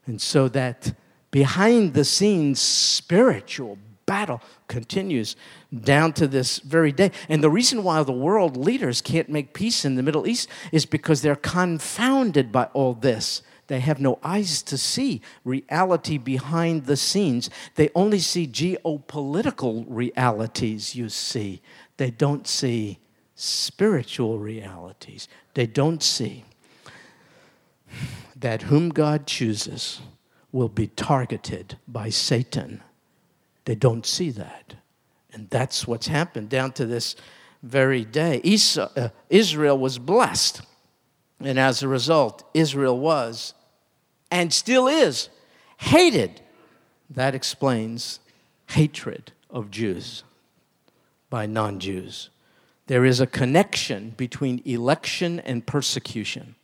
And 0.05 0.21
so 0.21 0.47
that 0.49 0.93
behind 1.31 1.93
the 1.93 2.05
scenes 2.05 2.59
spiritual 2.59 3.77
battle 4.05 4.41
continues 4.67 5.35
down 5.83 6.13
to 6.13 6.27
this 6.27 6.57
very 6.59 6.91
day. 6.91 7.11
And 7.29 7.43
the 7.43 7.49
reason 7.49 7.83
why 7.83 8.01
the 8.01 8.11
world 8.11 8.57
leaders 8.57 9.01
can't 9.01 9.29
make 9.29 9.53
peace 9.53 9.85
in 9.85 9.93
the 9.95 10.01
Middle 10.01 10.27
East 10.27 10.49
is 10.71 10.87
because 10.87 11.21
they're 11.21 11.35
confounded 11.35 12.51
by 12.51 12.65
all 12.73 12.95
this. 12.95 13.43
They 13.69 13.79
have 13.81 13.99
no 13.99 14.17
eyes 14.23 14.63
to 14.63 14.79
see 14.79 15.21
reality 15.45 16.17
behind 16.17 16.87
the 16.87 16.97
scenes. 16.97 17.51
They 17.75 17.91
only 17.93 18.17
see 18.17 18.47
geopolitical 18.47 19.85
realities, 19.87 20.95
you 20.95 21.07
see. 21.09 21.61
They 21.97 22.09
don't 22.09 22.47
see 22.47 22.97
spiritual 23.35 24.39
realities. 24.39 25.27
They 25.53 25.67
don't 25.67 26.01
see 26.01 26.45
that 28.35 28.63
whom 28.63 28.89
God 28.89 29.27
chooses 29.27 30.01
will 30.51 30.69
be 30.69 30.87
targeted 30.87 31.77
by 31.87 32.09
Satan. 32.09 32.81
They 33.65 33.75
don't 33.75 34.05
see 34.05 34.31
that. 34.31 34.73
And 35.31 35.47
that's 35.51 35.85
what's 35.85 36.07
happened 36.07 36.49
down 36.49 36.71
to 36.71 36.87
this 36.87 37.15
very 37.61 38.03
day. 38.03 38.41
Esau, 38.43 38.89
uh, 38.97 39.09
Israel 39.29 39.77
was 39.77 39.99
blessed. 39.99 40.63
And 41.39 41.59
as 41.59 41.83
a 41.83 41.87
result, 41.87 42.49
Israel 42.55 42.97
was 42.97 43.53
and 44.31 44.53
still 44.53 44.87
is 44.87 45.29
hated. 45.77 46.41
That 47.09 47.33
explains 47.33 48.19
hatred 48.67 49.31
of 49.49 49.71
Jews 49.71 50.23
by 51.29 51.45
non 51.45 51.79
Jews. 51.79 52.29
There 52.87 53.05
is 53.05 53.19
a 53.19 53.27
connection 53.27 54.13
between 54.17 54.61
election 54.65 55.39
and 55.39 55.65
persecution. 55.65 56.55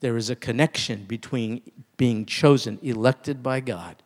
There 0.00 0.16
is 0.16 0.30
a 0.30 0.36
connection 0.36 1.04
between 1.04 1.62
being 1.96 2.24
chosen, 2.24 2.78
elected 2.82 3.42
by 3.42 3.60
God, 3.60 3.96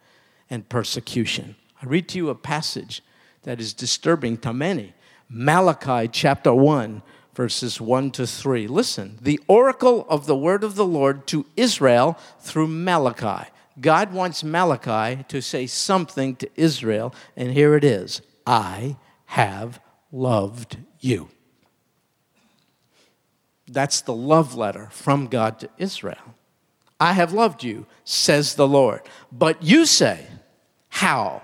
and 0.48 0.68
persecution. 0.68 1.56
I 1.82 1.86
read 1.86 2.08
to 2.08 2.18
you 2.18 2.30
a 2.30 2.34
passage 2.34 3.02
that 3.42 3.60
is 3.60 3.74
disturbing 3.74 4.38
to 4.38 4.52
many. 4.52 4.94
Malachi 5.28 6.08
chapter 6.08 6.54
1, 6.54 7.02
verses 7.34 7.80
1 7.80 8.10
to 8.12 8.26
3. 8.26 8.66
Listen, 8.66 9.18
the 9.20 9.40
oracle 9.46 10.06
of 10.08 10.26
the 10.26 10.36
word 10.36 10.64
of 10.64 10.74
the 10.74 10.86
Lord 10.86 11.26
to 11.28 11.46
Israel 11.56 12.18
through 12.40 12.68
Malachi. 12.68 13.50
God 13.80 14.12
wants 14.12 14.44
Malachi 14.44 15.24
to 15.28 15.40
say 15.40 15.66
something 15.66 16.36
to 16.36 16.48
Israel, 16.56 17.14
and 17.36 17.52
here 17.52 17.74
it 17.74 17.84
is 17.84 18.20
I 18.46 18.96
have 19.26 19.80
loved 20.10 20.76
you. 21.00 21.28
That's 23.66 24.02
the 24.02 24.14
love 24.14 24.54
letter 24.54 24.88
from 24.90 25.28
God 25.28 25.58
to 25.60 25.70
Israel. 25.78 26.34
I 27.00 27.14
have 27.14 27.32
loved 27.32 27.64
you, 27.64 27.86
says 28.04 28.54
the 28.54 28.68
Lord. 28.68 29.00
But 29.32 29.62
you 29.62 29.86
say, 29.86 30.26
How 30.88 31.42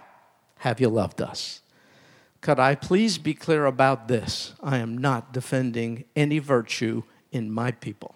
have 0.59 0.81
you 0.81 0.89
loved 0.89 1.23
us? 1.23 1.63
Could 2.49 2.59
I 2.59 2.77
please 2.77 3.19
be 3.19 3.35
clear 3.35 3.67
about 3.67 4.09
this? 4.09 4.55
I 4.63 4.79
am 4.79 4.97
not 4.97 5.35
defending 5.35 6.05
any 6.17 6.39
virtue 6.39 7.03
in 7.31 7.53
my 7.53 7.73
people. 7.73 8.15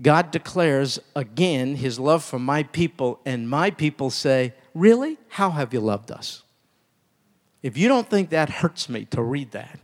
God 0.00 0.30
declares 0.30 1.00
again 1.16 1.74
his 1.74 1.98
love 1.98 2.22
for 2.22 2.38
my 2.38 2.62
people, 2.62 3.18
and 3.26 3.50
my 3.50 3.72
people 3.72 4.10
say, 4.10 4.54
Really? 4.74 5.18
How 5.30 5.50
have 5.50 5.74
you 5.74 5.80
loved 5.80 6.12
us? 6.12 6.44
If 7.64 7.76
you 7.76 7.88
don't 7.88 8.08
think 8.08 8.30
that 8.30 8.48
hurts 8.48 8.88
me 8.88 9.06
to 9.06 9.20
read 9.22 9.50
that, 9.50 9.80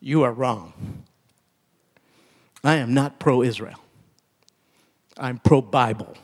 you 0.00 0.24
are 0.24 0.32
wrong. 0.32 1.04
I 2.64 2.74
am 2.74 2.92
not 2.92 3.20
pro 3.20 3.40
Israel, 3.40 3.78
I'm 5.16 5.38
pro 5.38 5.62
Bible. 5.62 6.16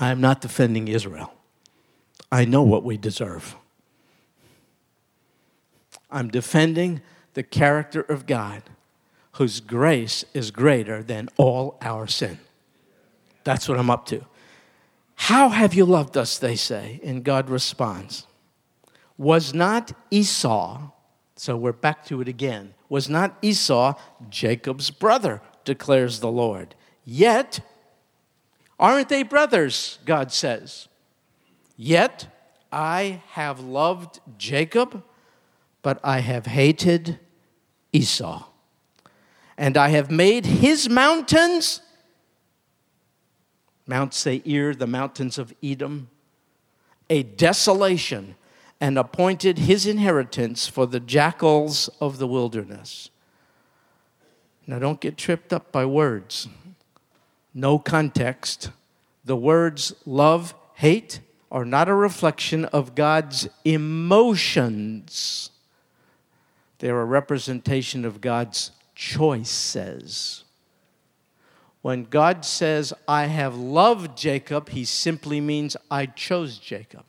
I 0.00 0.10
am 0.10 0.22
not 0.22 0.40
defending 0.40 0.88
Israel. 0.88 1.35
I 2.30 2.44
know 2.44 2.62
what 2.62 2.84
we 2.84 2.96
deserve. 2.96 3.56
I'm 6.10 6.28
defending 6.28 7.02
the 7.34 7.42
character 7.42 8.00
of 8.00 8.26
God, 8.26 8.62
whose 9.32 9.60
grace 9.60 10.24
is 10.32 10.50
greater 10.50 11.02
than 11.02 11.28
all 11.36 11.76
our 11.82 12.06
sin. 12.06 12.38
That's 13.44 13.68
what 13.68 13.78
I'm 13.78 13.90
up 13.90 14.06
to. 14.06 14.24
How 15.16 15.48
have 15.48 15.74
you 15.74 15.84
loved 15.84 16.16
us, 16.16 16.38
they 16.38 16.56
say. 16.56 17.00
And 17.04 17.24
God 17.24 17.50
responds, 17.50 18.26
Was 19.16 19.52
not 19.54 19.92
Esau, 20.10 20.90
so 21.36 21.56
we're 21.56 21.72
back 21.72 22.04
to 22.06 22.20
it 22.20 22.28
again, 22.28 22.74
was 22.88 23.08
not 23.08 23.36
Esau 23.42 23.94
Jacob's 24.28 24.90
brother, 24.90 25.42
declares 25.64 26.20
the 26.20 26.30
Lord. 26.30 26.74
Yet, 27.04 27.60
aren't 28.78 29.08
they 29.08 29.22
brothers, 29.22 29.98
God 30.04 30.32
says? 30.32 30.88
Yet 31.76 32.28
I 32.72 33.22
have 33.30 33.60
loved 33.60 34.20
Jacob, 34.38 35.02
but 35.82 36.00
I 36.02 36.20
have 36.20 36.46
hated 36.46 37.18
Esau. 37.92 38.44
And 39.58 39.76
I 39.76 39.88
have 39.88 40.10
made 40.10 40.46
his 40.46 40.88
mountains 40.88 41.80
Mount 43.86 44.12
Seir, 44.14 44.74
the 44.74 44.86
mountains 44.86 45.38
of 45.38 45.54
Edom, 45.62 46.10
a 47.08 47.22
desolation, 47.22 48.34
and 48.80 48.98
appointed 48.98 49.58
his 49.58 49.86
inheritance 49.86 50.66
for 50.66 50.86
the 50.86 50.98
jackals 50.98 51.88
of 52.00 52.18
the 52.18 52.26
wilderness. 52.26 53.10
Now, 54.66 54.80
don't 54.80 55.00
get 55.00 55.16
tripped 55.16 55.52
up 55.52 55.70
by 55.70 55.86
words. 55.86 56.48
No 57.54 57.78
context. 57.78 58.70
The 59.24 59.36
words 59.36 59.94
love, 60.04 60.54
hate 60.74 61.20
are 61.50 61.64
not 61.64 61.88
a 61.88 61.94
reflection 61.94 62.64
of 62.66 62.94
God's 62.94 63.48
emotions, 63.64 65.50
they're 66.78 67.00
a 67.00 67.04
representation 67.04 68.04
of 68.04 68.20
God's 68.20 68.72
choices. 68.94 70.44
When 71.82 72.04
God 72.04 72.44
says, 72.44 72.92
I 73.06 73.26
have 73.26 73.54
loved 73.56 74.18
Jacob, 74.18 74.70
he 74.70 74.84
simply 74.84 75.40
means 75.40 75.76
I 75.90 76.06
chose 76.06 76.58
Jacob. 76.58 77.04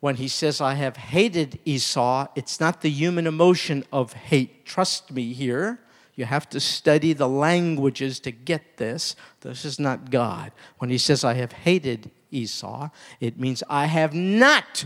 When 0.00 0.16
he 0.16 0.28
says, 0.28 0.60
I 0.60 0.74
have 0.74 0.98
hated 0.98 1.58
Esau, 1.64 2.26
it's 2.36 2.60
not 2.60 2.82
the 2.82 2.90
human 2.90 3.26
emotion 3.26 3.84
of 3.90 4.12
hate. 4.12 4.66
Trust 4.66 5.10
me 5.10 5.32
here. 5.32 5.80
You 6.14 6.26
have 6.26 6.48
to 6.50 6.60
study 6.60 7.12
the 7.12 7.28
languages 7.28 8.20
to 8.20 8.30
get 8.30 8.76
this. 8.76 9.16
This 9.40 9.64
is 9.64 9.78
not 9.78 10.10
God. 10.10 10.52
When 10.78 10.90
he 10.90 10.98
says, 10.98 11.24
I 11.24 11.34
have 11.34 11.52
hated 11.52 12.10
Esau, 12.30 12.90
it 13.20 13.38
means 13.38 13.62
I 13.68 13.86
have 13.86 14.14
not 14.14 14.84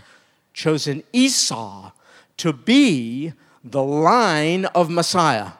chosen 0.52 1.02
Esau 1.12 1.92
to 2.38 2.52
be 2.52 3.32
the 3.62 3.82
line 3.82 4.64
of 4.66 4.90
Messiah. 4.90 5.52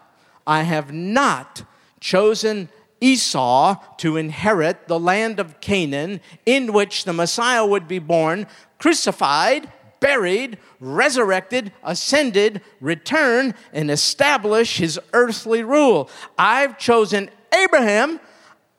I 0.47 0.62
have 0.62 0.93
not 0.93 1.64
chosen 2.01 2.69
Esau 3.01 3.77
to 3.99 4.16
inherit 4.16 4.88
the 4.88 4.99
land 4.99 5.38
of 5.40 5.61
Canaan 5.61 6.21
in 6.45 6.73
which 6.73 7.05
the 7.05 7.12
Messiah 7.12 7.64
would 7.64 7.88
be 7.88 7.99
born, 7.99 8.47
crucified, 8.79 9.71
buried, 10.01 10.59
resurrected, 10.81 11.73
ascended, 11.83 12.62
return, 12.81 13.55
and 13.73 13.90
establish 13.90 14.79
his 14.79 14.99
earthly 15.12 15.62
rule. 15.62 16.11
I've 16.38 16.79
chosen 16.79 17.31
Abraham, 17.53 18.21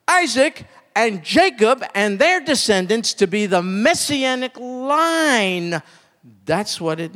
Isaac, 0.07 0.65
and 0.95 1.23
Jacob 1.23 1.83
and 1.95 2.19
their 2.19 2.39
descendants 2.39 3.13
to 3.15 3.27
be 3.27 3.45
the 3.45 3.61
messianic 3.61 4.57
line. 4.57 5.81
That's 6.45 6.79
what 6.79 6.99
it 6.99 7.11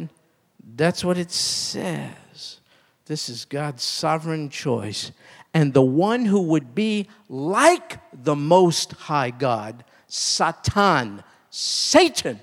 that's 0.76 1.06
what 1.06 1.18
it 1.18 1.32
says. 1.32 2.60
This 3.06 3.30
is 3.30 3.46
God's 3.46 3.84
sovereign 3.84 4.50
choice 4.50 5.12
and 5.54 5.74
the 5.74 5.82
one 5.82 6.26
who 6.26 6.42
would 6.42 6.76
be 6.76 7.08
like 7.30 7.98
the 8.14 8.36
Most 8.36 8.92
High 8.92 9.32
God, 9.32 9.86
Satan, 10.08 11.24
Satan, 11.50 12.42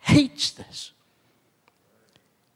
hates 0.00 0.50
this. 0.50 0.92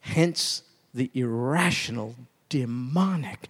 Hence 0.00 0.62
the 0.92 1.10
irrational, 1.14 2.14
demonic, 2.50 3.48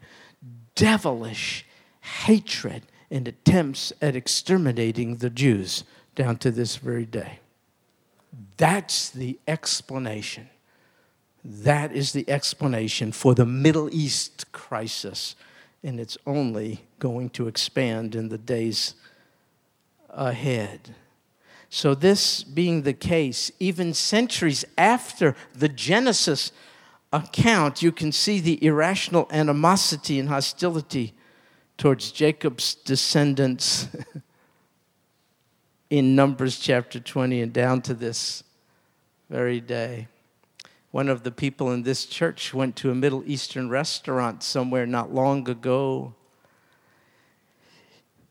devilish 0.77 1.67
hatred 2.01 2.83
and 3.11 3.29
attempts 3.29 3.93
at 4.01 4.17
exterminating 4.17 5.17
the 5.17 5.31
Jews 5.31 5.85
down 6.15 6.37
to 6.39 6.51
this 6.51 6.77
very 6.77 7.07
day. 7.07 7.41
That's 8.57 9.11
the 9.11 9.39
explanation. 9.47 10.49
That 11.45 11.93
is 11.93 12.13
the 12.13 12.29
explanation 12.29 13.13
for 13.13 13.35
the 13.35 13.47
Middle 13.47 13.89
East 13.93 14.51
crisis 14.53 15.37
and 15.87 16.01
it's 16.01 16.19
only 16.27 16.81
going 16.99 17.31
to 17.31 17.47
expand 17.47 18.17
in 18.17 18.29
the 18.29 18.39
days 18.39 18.95
ahead. 20.11 20.97
So, 21.69 21.95
this 21.95 22.43
being 22.43 22.83
the 22.83 22.93
case, 22.93 23.53
even 23.61 23.95
centuries 23.95 24.65
after 24.77 25.37
the 25.55 25.69
Genesis 25.69 26.51
account, 27.13 27.83
you 27.83 27.93
can 27.93 28.11
see 28.11 28.41
the 28.41 28.63
irrational 28.65 29.29
animosity 29.31 30.19
and 30.19 30.29
hostility 30.29 31.15
towards 31.77 32.11
Jacob's 32.11 32.75
descendants 32.75 33.89
in 35.91 36.17
Numbers 36.17 36.59
chapter 36.59 36.99
20 36.99 37.43
and 37.43 37.53
down 37.53 37.83
to 37.83 37.95
this 37.95 38.43
very 39.29 39.61
day. 39.61 40.09
One 40.91 41.09
of 41.09 41.23
the 41.23 41.31
people 41.31 41.73
in 41.73 41.83
this 41.83 42.07
church 42.07 42.55
went 42.55 42.77
to 42.77 42.91
a 42.91 42.95
Middle 42.95 43.23
Eastern 43.27 43.69
restaurant 43.69 44.43
somewhere 44.43 44.87
not 44.87 45.13
long 45.13 45.49
ago, 45.49 46.15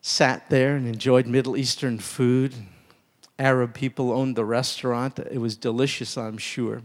sat 0.02 0.50
there 0.50 0.76
and 0.76 0.88
enjoyed 0.88 1.28
Middle 1.28 1.58
Eastern 1.58 2.00
food. 2.00 2.56
Arab 3.38 3.74
people 3.74 4.12
owned 4.12 4.36
the 4.36 4.46
restaurant. 4.46 5.20
It 5.20 5.40
was 5.40 5.58
delicious, 5.58 6.18
I'm 6.18 6.38
sure. 6.38 6.82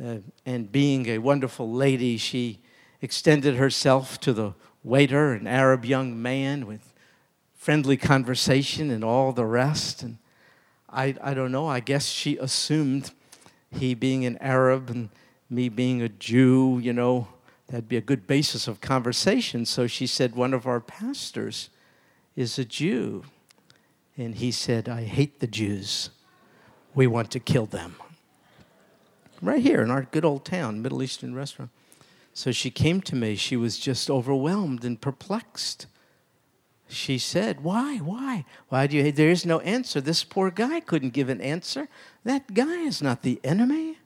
Uh, 0.00 0.18
and 0.46 0.70
being 0.70 1.08
a 1.08 1.18
wonderful 1.18 1.72
lady, 1.72 2.16
she 2.16 2.60
extended 3.02 3.56
herself 3.56 4.20
to 4.20 4.32
the 4.32 4.54
waiter, 4.82 5.32
an 5.32 5.46
Arab 5.46 5.84
young 5.84 6.20
man 6.20 6.66
with 6.66 6.92
friendly 7.54 7.96
conversation 7.96 8.90
and 8.90 9.04
all 9.04 9.32
the 9.32 9.44
rest. 9.44 10.02
And 10.02 10.18
I, 10.88 11.14
I 11.22 11.34
don't 11.34 11.52
know, 11.52 11.66
I 11.66 11.80
guess 11.80 12.06
she 12.06 12.36
assumed 12.38 13.10
he 13.70 13.94
being 13.94 14.24
an 14.24 14.38
Arab 14.38 14.90
and 14.90 15.10
me 15.48 15.68
being 15.68 16.00
a 16.00 16.08
Jew, 16.08 16.78
you 16.82 16.92
know, 16.92 17.28
that'd 17.68 17.88
be 17.88 17.96
a 17.96 18.00
good 18.00 18.26
basis 18.26 18.66
of 18.66 18.80
conversation. 18.80 19.66
So 19.66 19.86
she 19.86 20.06
said, 20.06 20.34
One 20.34 20.54
of 20.54 20.66
our 20.66 20.80
pastors 20.80 21.70
is 22.36 22.58
a 22.58 22.64
Jew. 22.64 23.24
And 24.16 24.34
he 24.34 24.50
said, 24.50 24.88
I 24.88 25.04
hate 25.04 25.40
the 25.40 25.46
Jews. 25.46 26.10
We 26.94 27.06
want 27.06 27.30
to 27.32 27.40
kill 27.40 27.66
them. 27.66 27.96
Right 29.40 29.62
here 29.62 29.80
in 29.82 29.90
our 29.90 30.02
good 30.02 30.24
old 30.24 30.44
town, 30.44 30.82
Middle 30.82 31.02
Eastern 31.02 31.34
restaurant. 31.34 31.70
So 32.40 32.52
she 32.52 32.70
came 32.70 33.02
to 33.02 33.14
me. 33.14 33.36
She 33.36 33.54
was 33.54 33.78
just 33.78 34.08
overwhelmed 34.08 34.82
and 34.82 34.98
perplexed. 34.98 35.86
She 36.88 37.18
said, 37.18 37.62
Why? 37.62 37.98
Why? 37.98 38.46
Why 38.70 38.86
do 38.86 38.96
you? 38.96 39.12
There 39.12 39.28
is 39.28 39.44
no 39.44 39.60
answer. 39.60 40.00
This 40.00 40.24
poor 40.24 40.50
guy 40.50 40.80
couldn't 40.80 41.12
give 41.12 41.28
an 41.28 41.42
answer. 41.42 41.86
That 42.24 42.54
guy 42.54 42.78
is 42.78 43.02
not 43.02 43.20
the 43.20 43.40
enemy. 43.44 43.98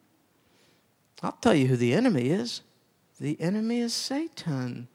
I'll 1.22 1.38
tell 1.40 1.54
you 1.54 1.68
who 1.68 1.76
the 1.76 1.94
enemy 1.94 2.30
is. 2.30 2.62
The 3.20 3.40
enemy 3.40 3.78
is 3.78 3.94
Satan, 3.94 4.88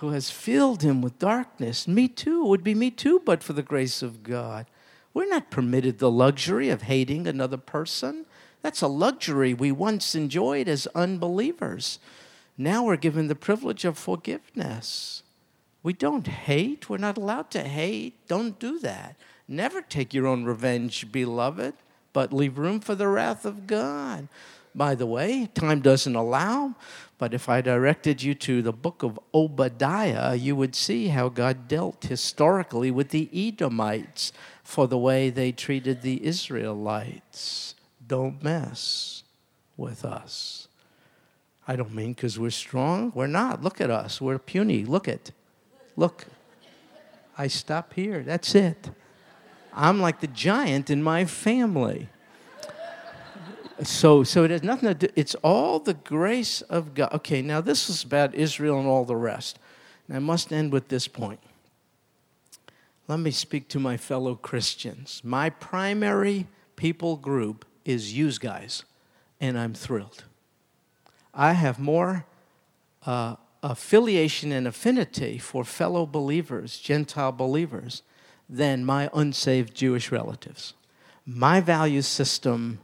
who 0.00 0.10
has 0.10 0.28
filled 0.28 0.82
him 0.82 1.00
with 1.00 1.18
darkness. 1.18 1.88
Me 1.88 2.08
too, 2.08 2.44
It 2.44 2.48
would 2.48 2.62
be 2.62 2.74
me 2.74 2.90
too, 2.90 3.22
but 3.24 3.42
for 3.42 3.54
the 3.54 3.62
grace 3.62 4.02
of 4.02 4.22
God. 4.22 4.66
We're 5.14 5.30
not 5.30 5.50
permitted 5.50 5.98
the 5.98 6.10
luxury 6.10 6.68
of 6.68 6.82
hating 6.82 7.26
another 7.26 7.56
person. 7.56 8.26
That's 8.60 8.82
a 8.82 8.86
luxury 8.86 9.54
we 9.54 9.72
once 9.72 10.14
enjoyed 10.14 10.68
as 10.68 10.86
unbelievers. 10.88 11.98
Now 12.56 12.84
we're 12.84 12.96
given 12.96 13.28
the 13.28 13.34
privilege 13.34 13.84
of 13.84 13.98
forgiveness. 13.98 15.22
We 15.82 15.92
don't 15.92 16.26
hate. 16.26 16.88
We're 16.88 16.98
not 16.98 17.16
allowed 17.16 17.50
to 17.52 17.62
hate. 17.62 18.14
Don't 18.28 18.58
do 18.58 18.78
that. 18.80 19.16
Never 19.46 19.82
take 19.82 20.14
your 20.14 20.26
own 20.26 20.44
revenge, 20.44 21.12
beloved 21.12 21.74
but 22.14 22.32
leave 22.32 22.56
room 22.56 22.80
for 22.80 22.94
the 22.94 23.08
wrath 23.08 23.44
of 23.44 23.66
God. 23.66 24.28
By 24.74 24.94
the 24.94 25.06
way, 25.06 25.50
time 25.54 25.80
doesn't 25.80 26.16
allow, 26.16 26.74
but 27.18 27.34
if 27.34 27.48
I 27.48 27.60
directed 27.60 28.22
you 28.22 28.34
to 28.36 28.62
the 28.62 28.72
book 28.72 29.02
of 29.02 29.20
Obadiah, 29.34 30.34
you 30.34 30.56
would 30.56 30.74
see 30.74 31.08
how 31.08 31.28
God 31.28 31.68
dealt 31.68 32.04
historically 32.04 32.90
with 32.90 33.10
the 33.10 33.28
Edomites 33.32 34.32
for 34.62 34.88
the 34.88 34.98
way 34.98 35.28
they 35.28 35.52
treated 35.52 36.00
the 36.00 36.24
Israelites. 36.24 37.74
Don't 38.06 38.42
mess 38.42 39.22
with 39.76 40.04
us. 40.04 40.66
I 41.66 41.76
don't 41.76 41.94
mean 41.94 42.12
because 42.12 42.38
we're 42.38 42.50
strong. 42.50 43.12
We're 43.14 43.26
not. 43.26 43.62
Look 43.62 43.80
at 43.80 43.90
us. 43.90 44.20
We're 44.20 44.38
puny. 44.38 44.84
Look 44.84 45.08
at. 45.08 45.30
Look. 45.96 46.26
I 47.36 47.48
stop 47.48 47.94
here. 47.94 48.22
That's 48.22 48.54
it. 48.54 48.90
I'm 49.72 50.00
like 50.00 50.20
the 50.20 50.28
giant 50.28 50.90
in 50.90 51.02
my 51.02 51.24
family. 51.24 52.08
So, 53.82 54.22
so 54.22 54.44
it 54.44 54.50
has 54.52 54.62
nothing 54.62 54.88
to 54.88 54.94
do, 54.94 55.08
it's 55.16 55.34
all 55.36 55.80
the 55.80 55.94
grace 55.94 56.60
of 56.62 56.94
God. 56.94 57.12
Okay, 57.14 57.42
now 57.42 57.60
this 57.60 57.90
is 57.90 58.04
about 58.04 58.34
Israel 58.34 58.78
and 58.78 58.86
all 58.86 59.04
the 59.04 59.16
rest. 59.16 59.58
And 60.06 60.16
I 60.16 60.20
must 60.20 60.52
end 60.52 60.70
with 60.70 60.88
this 60.88 61.08
point. 61.08 61.40
Let 63.08 63.18
me 63.18 63.32
speak 63.32 63.68
to 63.68 63.80
my 63.80 63.96
fellow 63.96 64.36
Christians. 64.36 65.20
My 65.24 65.50
primary 65.50 66.46
people 66.76 67.16
group 67.16 67.64
is 67.84 68.16
you 68.16 68.30
guys, 68.32 68.84
and 69.40 69.58
I'm 69.58 69.74
thrilled. 69.74 70.24
I 71.34 71.52
have 71.52 71.78
more 71.78 72.24
uh, 73.04 73.36
affiliation 73.62 74.52
and 74.52 74.66
affinity 74.66 75.38
for 75.38 75.64
fellow 75.64 76.06
believers, 76.06 76.78
Gentile 76.78 77.32
believers, 77.32 78.02
than 78.48 78.84
my 78.84 79.10
unsaved 79.14 79.74
Jewish 79.74 80.12
relatives. 80.12 80.74
My 81.26 81.60
value 81.60 82.02
system 82.02 82.80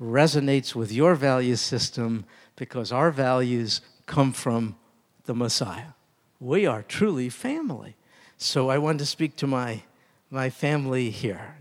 resonates 0.00 0.74
with 0.74 0.92
your 0.92 1.14
value 1.14 1.56
system 1.56 2.24
because 2.56 2.92
our 2.92 3.10
values 3.10 3.80
come 4.06 4.32
from 4.32 4.76
the 5.24 5.34
Messiah. 5.34 5.94
We 6.40 6.66
are 6.66 6.82
truly 6.82 7.28
family. 7.28 7.96
So 8.36 8.68
I 8.68 8.78
want 8.78 8.98
to 8.98 9.06
speak 9.06 9.36
to 9.36 9.46
my, 9.46 9.82
my 10.30 10.50
family 10.50 11.10
here. 11.10 11.56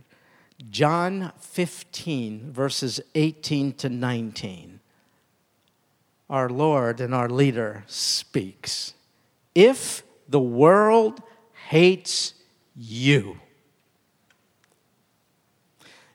John 0.69 1.31
15, 1.39 2.51
verses 2.51 2.99
18 3.15 3.73
to 3.73 3.89
19. 3.89 4.72
Our 6.33 6.49
Lord 6.49 6.99
and 6.99 7.13
our 7.13 7.29
leader 7.29 7.83
speaks. 7.85 8.95
If 9.53 10.01
the 10.27 10.39
world 10.39 11.21
hates 11.69 12.33
you, 12.75 13.37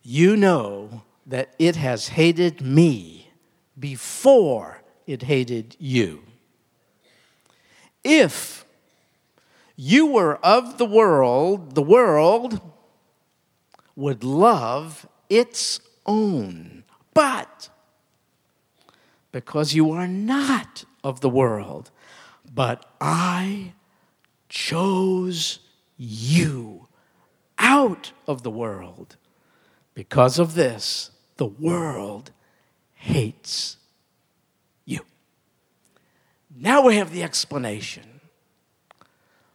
you 0.03 0.37
know 0.37 1.05
that 1.25 1.55
it 1.61 1.77
has 1.77 2.09
hated 2.09 2.61
me 2.61 3.31
before 3.79 4.83
it 5.07 5.23
hated 5.23 5.77
you. 5.79 6.25
If 8.03 8.65
you 9.77 10.05
were 10.05 10.45
of 10.45 10.79
the 10.79 10.85
world, 10.85 11.77
the 11.77 11.83
world 11.97 12.61
would 13.95 14.25
love 14.25 15.07
its 15.31 15.79
own. 16.07 16.83
But 17.15 17.69
because 19.33 19.75
you 19.75 19.93
are 19.93 20.09
not 20.09 20.85
of 21.05 21.21
the 21.21 21.29
world, 21.29 21.91
but 22.53 22.85
I 23.01 23.75
chose 24.49 25.61
you 25.97 26.89
out 27.59 28.13
of 28.27 28.43
the 28.43 28.51
world. 28.51 29.17
Because 29.95 30.39
of 30.39 30.55
this, 30.55 31.11
the 31.37 31.47
world 31.47 32.31
hates 32.95 33.77
you. 34.85 35.01
Now 36.57 36.83
we 36.83 36.97
have 36.97 37.13
the 37.13 37.23
explanation 37.23 38.21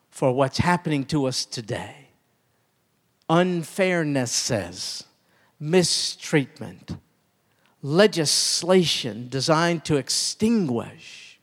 for 0.10 0.32
what's 0.32 0.60
happening 0.60 1.06
to 1.06 1.26
us 1.26 1.46
today. 1.46 2.10
Unfairness 3.30 4.32
says, 4.32 5.06
mistreatment, 5.60 6.98
legislation 7.84 9.28
designed 9.28 9.84
to 9.84 9.98
extinguish 9.98 11.38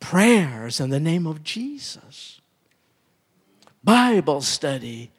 prayers 0.00 0.80
in 0.80 0.90
the 0.90 1.00
name 1.00 1.26
of 1.26 1.42
Jesus, 1.42 2.40
Bible 3.82 4.42
study 4.42 5.12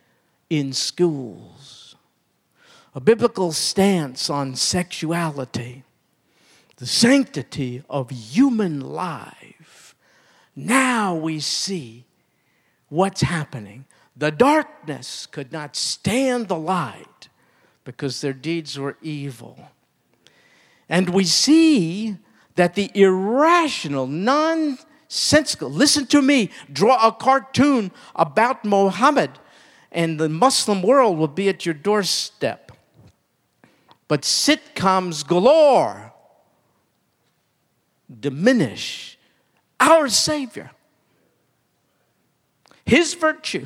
in 0.49 0.73
schools, 0.73 1.95
a 2.93 2.99
biblical 2.99 3.53
stance 3.53 4.29
on 4.29 4.55
sexuality, 4.55 5.83
the 6.75 6.85
sanctity 6.85 7.81
of 7.89 8.09
human 8.09 8.81
life. 8.81 9.95
Now 10.55 11.15
we 11.15 11.39
see 11.39 12.05
what's 12.89 13.21
happening. 13.21 13.85
The 14.15 14.31
darkness 14.31 15.25
could 15.25 15.53
not 15.53 15.75
stand 15.75 16.49
the 16.49 16.57
light 16.57 17.29
because 17.85 18.19
their 18.19 18.33
deeds 18.33 18.77
were 18.77 18.97
evil. 19.01 19.69
And 20.89 21.09
we 21.09 21.23
see 21.25 22.17
that 22.55 22.75
the 22.75 22.91
irrational, 22.93 24.07
nonsensical, 24.07 25.69
listen 25.69 26.05
to 26.07 26.21
me, 26.21 26.51
draw 26.71 27.07
a 27.07 27.11
cartoon 27.11 27.91
about 28.15 28.63
Mohammed, 28.63 29.31
and 29.91 30.19
the 30.19 30.29
Muslim 30.29 30.81
world 30.81 31.17
will 31.17 31.27
be 31.27 31.49
at 31.49 31.65
your 31.65 31.75
doorstep. 31.75 32.71
But 34.07 34.21
sitcoms 34.21 35.25
galore 35.25 36.13
diminish 38.19 39.17
our 39.79 40.07
Savior, 40.07 40.71
His 42.85 43.13
virtue, 43.13 43.65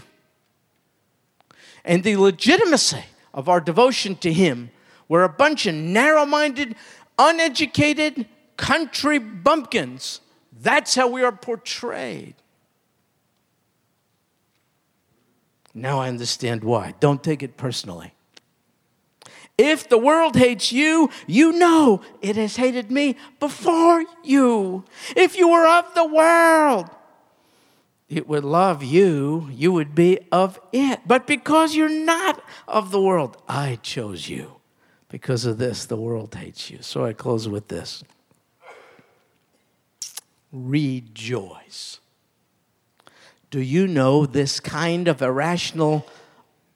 and 1.84 2.04
the 2.04 2.18
legitimacy 2.18 3.04
of 3.34 3.50
our 3.50 3.60
devotion 3.60 4.16
to 4.18 4.32
Him. 4.32 4.72
We're 5.08 5.24
a 5.24 5.30
bunch 5.30 5.66
of 5.66 5.76
narrow 5.76 6.26
minded, 6.26 6.76
uneducated 7.20 8.26
country 8.58 9.20
bumpkins. 9.20 10.22
That's 10.62 10.96
how 10.96 11.08
we 11.08 11.22
are 11.22 11.32
portrayed. 11.32 12.36
Now 15.74 16.00
I 16.00 16.08
understand 16.08 16.64
why. 16.64 16.96
Don't 17.00 17.24
take 17.24 17.44
it 17.44 17.58
personally. 17.58 18.14
If 19.58 19.90
the 19.90 19.98
world 19.98 20.36
hates 20.36 20.72
you, 20.72 21.10
you 21.28 21.52
know 21.52 22.02
it 22.22 22.38
has 22.38 22.56
hated 22.56 22.90
me 22.90 23.18
before 23.40 24.06
you. 24.24 24.86
If 25.16 25.38
you 25.38 25.50
were 25.50 25.68
of 25.68 25.94
the 25.94 26.06
world, 26.06 26.90
it 28.08 28.28
would 28.28 28.46
love 28.46 28.82
you, 28.84 29.50
you 29.52 29.72
would 29.74 29.94
be 29.94 30.20
of 30.32 30.60
it. 30.72 31.02
But 31.06 31.28
because 31.28 31.76
you're 31.76 31.90
not 31.90 32.42
of 32.68 32.92
the 32.92 33.02
world, 33.02 33.38
I 33.48 33.80
chose 33.84 34.30
you. 34.30 34.59
Because 35.10 35.46
of 35.46 35.58
this, 35.58 35.86
the 35.86 35.98
world 35.98 36.36
hates 36.36 36.70
you. 36.70 36.80
So 36.82 37.04
I 37.04 37.14
close 37.14 37.48
with 37.48 37.68
this 37.68 38.04
Rejoice. 40.52 42.00
Do 43.52 43.60
you 43.60 43.88
know 43.88 44.26
this 44.26 44.60
kind 44.60 45.08
of 45.08 45.22
irrational 45.22 46.08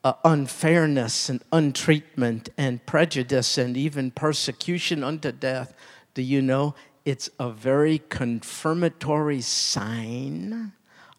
uh, 0.02 0.14
unfairness 0.24 1.28
and 1.28 1.42
untreatment 1.50 2.48
and 2.58 2.84
prejudice 2.84 3.56
and 3.58 3.76
even 3.76 4.10
persecution 4.10 5.02
unto 5.02 5.32
death? 5.32 5.72
Do 6.14 6.22
you 6.22 6.42
know 6.42 6.74
it's 7.04 7.30
a 7.38 7.50
very 7.50 8.02
confirmatory 8.08 9.40
sign 9.40 10.72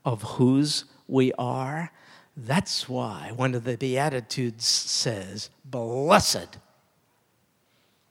of 0.04 0.22
whose 0.24 0.86
we 1.08 1.34
are? 1.34 1.92
That's 2.38 2.90
why 2.90 3.32
one 3.34 3.56
of 3.56 3.64
the 3.64 3.78
Beatitudes 3.78 4.66
says, 4.66 5.50
Blessed 5.64 6.58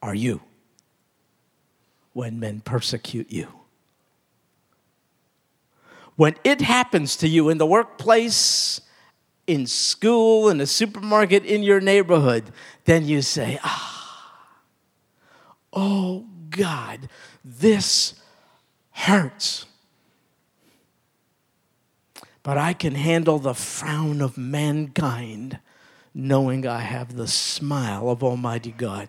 are 0.04 0.14
you 0.14 0.42
when 2.12 2.38
men 2.38 2.60
persecute 2.60 3.32
you. 3.32 3.48
When 6.16 6.36
it 6.44 6.60
happens 6.60 7.16
to 7.16 7.26
you 7.26 7.48
in 7.48 7.56
the 7.56 7.66
workplace, 7.66 8.82
in 9.46 9.66
school, 9.66 10.50
in 10.50 10.58
the 10.58 10.66
supermarket, 10.66 11.44
in 11.46 11.62
your 11.62 11.80
neighborhood, 11.80 12.52
then 12.84 13.06
you 13.06 13.22
say, 13.22 13.58
ah, 13.64 14.32
oh 15.72 16.26
God, 16.50 17.08
this 17.42 18.14
hurts. 18.90 19.64
But 22.42 22.58
I 22.58 22.74
can 22.74 22.94
handle 22.94 23.38
the 23.38 23.54
frown 23.54 24.20
of 24.20 24.36
mankind 24.36 25.60
knowing 26.12 26.66
I 26.66 26.80
have 26.80 27.16
the 27.16 27.26
smile 27.26 28.10
of 28.10 28.22
Almighty 28.22 28.70
God. 28.70 29.08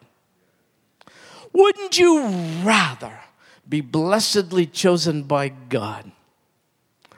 Wouldn't 1.55 1.97
you 1.97 2.27
rather 2.65 3.21
be 3.67 3.79
blessedly 3.79 4.65
chosen 4.65 5.23
by 5.23 5.47
God, 5.47 6.11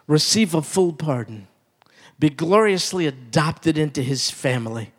receive 0.05 0.53
a 0.53 0.61
full 0.61 0.93
pardon, 0.93 1.47
be 2.19 2.29
gloriously 2.29 3.07
adopted 3.07 3.79
into 3.79 4.03
his 4.03 4.29
family, 4.29 4.91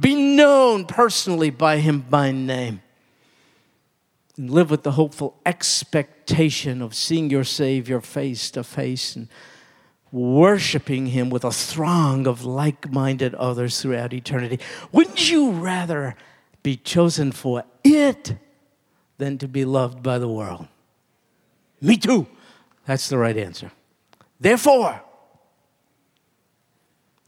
be 0.00 0.14
known 0.14 0.86
personally 0.86 1.50
by 1.50 1.76
him 1.76 2.00
by 2.00 2.32
name, 2.32 2.80
and 4.38 4.48
live 4.48 4.70
with 4.70 4.82
the 4.82 4.92
hopeful 4.92 5.36
expectation 5.44 6.80
of 6.80 6.94
seeing 6.94 7.28
your 7.28 7.44
Savior 7.44 8.00
face 8.00 8.50
to 8.52 8.64
face 8.64 9.14
and 9.14 9.28
worshiping 10.10 11.08
him 11.08 11.28
with 11.28 11.44
a 11.44 11.52
throng 11.52 12.26
of 12.26 12.46
like 12.46 12.90
minded 12.90 13.34
others 13.34 13.82
throughout 13.82 14.14
eternity? 14.14 14.58
Wouldn't 14.90 15.30
you 15.30 15.50
rather 15.50 16.16
be 16.62 16.76
chosen 16.76 17.30
for 17.30 17.64
it? 17.84 18.38
Than 19.20 19.38
to 19.38 19.46
be 19.46 19.64
loved 19.64 20.02
by 20.02 20.18
the 20.18 20.28
world. 20.28 20.66
Me 21.80 21.96
too. 21.96 22.26
That's 22.86 23.08
the 23.08 23.18
right 23.18 23.36
answer. 23.36 23.70
Therefore, 24.40 25.00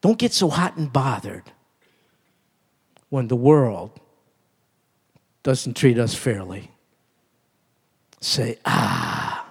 don't 0.01 0.19
get 0.19 0.33
so 0.33 0.49
hot 0.49 0.77
and 0.77 0.93
bothered 0.93 1.53
when 3.09 3.29
the 3.29 3.37
world 3.37 4.01
doesn't 5.43 5.77
treat 5.77 5.99
us 5.99 6.15
fairly. 6.15 6.71
Say, 8.21 8.59
ah. 8.65 9.47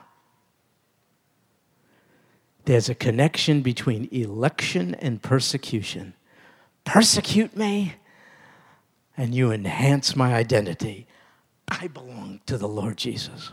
There's 2.66 2.90
a 2.90 2.96
connection 2.96 3.62
between 3.62 4.08
election 4.12 4.96
and 4.96 5.22
persecution. 5.22 6.14
Persecute 6.84 7.56
me, 7.56 7.96
and 9.18 9.36
you 9.36 9.52
enhance 9.52 10.16
my 10.16 10.34
identity. 10.34 11.08
I 11.72 11.88
belong 11.88 12.42
to 12.48 12.58
the 12.58 12.68
Lord 12.68 12.98
Jesus. 12.98 13.52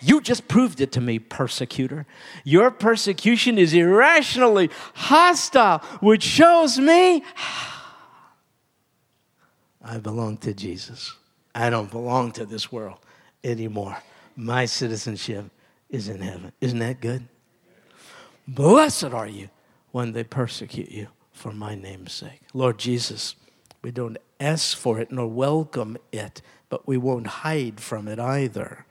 You 0.00 0.20
just 0.20 0.46
proved 0.48 0.82
it 0.82 0.92
to 0.92 1.00
me, 1.00 1.18
persecutor. 1.18 2.04
Your 2.44 2.70
persecution 2.70 3.56
is 3.56 3.72
irrationally 3.72 4.70
hostile, 4.94 5.78
which 6.00 6.22
shows 6.22 6.78
me 6.78 7.24
I 9.82 9.98
belong 9.98 10.36
to 10.38 10.52
Jesus. 10.52 11.14
I 11.54 11.70
don't 11.70 11.90
belong 11.90 12.32
to 12.32 12.44
this 12.44 12.70
world 12.70 12.98
anymore. 13.42 13.96
My 14.36 14.66
citizenship 14.66 15.46
is 15.88 16.08
in 16.08 16.20
heaven. 16.20 16.52
Isn't 16.60 16.80
that 16.80 17.00
good? 17.00 17.26
Blessed 18.46 19.04
are 19.04 19.26
you 19.26 19.48
when 19.92 20.12
they 20.12 20.24
persecute 20.24 20.90
you 20.90 21.06
for 21.32 21.52
my 21.52 21.74
name's 21.74 22.12
sake. 22.12 22.42
Lord 22.52 22.78
Jesus, 22.78 23.36
we 23.82 23.90
don't 23.90 24.18
ask 24.40 24.76
for 24.76 24.98
it 25.00 25.10
nor 25.10 25.26
welcome 25.26 25.96
it, 26.12 26.42
but 26.68 26.86
we 26.86 26.96
won't 26.96 27.26
hide 27.26 27.80
from 27.80 28.08
it 28.08 28.18
either. 28.18 28.86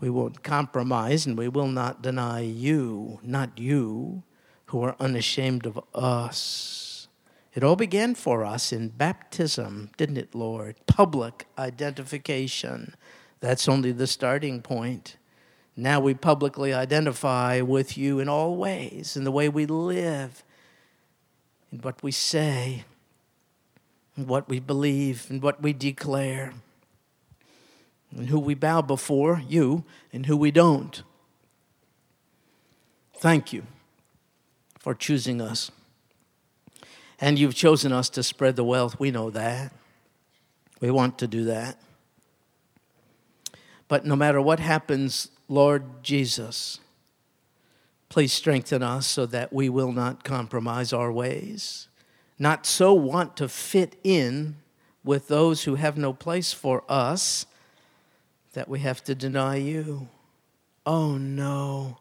We 0.00 0.10
won't 0.10 0.42
compromise 0.42 1.26
and 1.26 1.38
we 1.38 1.48
will 1.48 1.68
not 1.68 2.02
deny 2.02 2.40
you, 2.40 3.20
not 3.22 3.58
you, 3.58 4.24
who 4.66 4.82
are 4.82 4.96
unashamed 4.98 5.66
of 5.66 5.80
us. 5.94 7.06
It 7.54 7.62
all 7.62 7.76
began 7.76 8.14
for 8.14 8.44
us 8.44 8.72
in 8.72 8.88
baptism, 8.88 9.90
didn't 9.96 10.16
it, 10.16 10.34
Lord? 10.34 10.76
Public 10.86 11.46
identification. 11.58 12.94
That's 13.40 13.68
only 13.68 13.92
the 13.92 14.06
starting 14.06 14.62
point. 14.62 15.16
Now 15.76 16.00
we 16.00 16.14
publicly 16.14 16.72
identify 16.72 17.60
with 17.60 17.96
you 17.96 18.18
in 18.18 18.28
all 18.28 18.56
ways, 18.56 19.16
in 19.16 19.24
the 19.24 19.30
way 19.30 19.48
we 19.48 19.66
live, 19.66 20.42
in 21.70 21.78
what 21.78 22.02
we 22.02 22.10
say, 22.10 22.84
in 24.16 24.26
what 24.26 24.48
we 24.48 24.58
believe, 24.58 25.26
in 25.30 25.40
what 25.40 25.62
we 25.62 25.72
declare 25.72 26.54
and 28.16 28.28
who 28.28 28.38
we 28.38 28.54
bow 28.54 28.82
before, 28.82 29.42
you, 29.48 29.84
and 30.12 30.26
who 30.26 30.36
we 30.36 30.50
don't. 30.50 31.02
Thank 33.16 33.52
you 33.52 33.64
for 34.78 34.94
choosing 34.94 35.40
us. 35.40 35.70
And 37.20 37.38
you've 37.38 37.54
chosen 37.54 37.92
us 37.92 38.08
to 38.10 38.22
spread 38.22 38.56
the 38.56 38.64
wealth. 38.64 38.98
We 38.98 39.10
know 39.10 39.30
that. 39.30 39.72
We 40.80 40.90
want 40.90 41.18
to 41.18 41.28
do 41.28 41.44
that. 41.44 41.78
But 43.86 44.04
no 44.04 44.16
matter 44.16 44.40
what 44.40 44.58
happens, 44.58 45.28
Lord 45.48 46.02
Jesus, 46.02 46.80
please 48.08 48.32
strengthen 48.32 48.82
us 48.82 49.06
so 49.06 49.24
that 49.26 49.52
we 49.52 49.68
will 49.68 49.92
not 49.92 50.24
compromise 50.24 50.92
our 50.92 51.12
ways, 51.12 51.88
not 52.38 52.66
so 52.66 52.92
want 52.92 53.36
to 53.36 53.48
fit 53.48 53.96
in 54.02 54.56
with 55.04 55.28
those 55.28 55.64
who 55.64 55.76
have 55.76 55.96
no 55.96 56.12
place 56.12 56.52
for 56.52 56.82
us 56.88 57.46
that 58.52 58.68
we 58.68 58.80
have 58.80 59.02
to 59.04 59.14
deny 59.14 59.56
you. 59.56 60.08
Oh 60.84 61.16
no. 61.16 61.98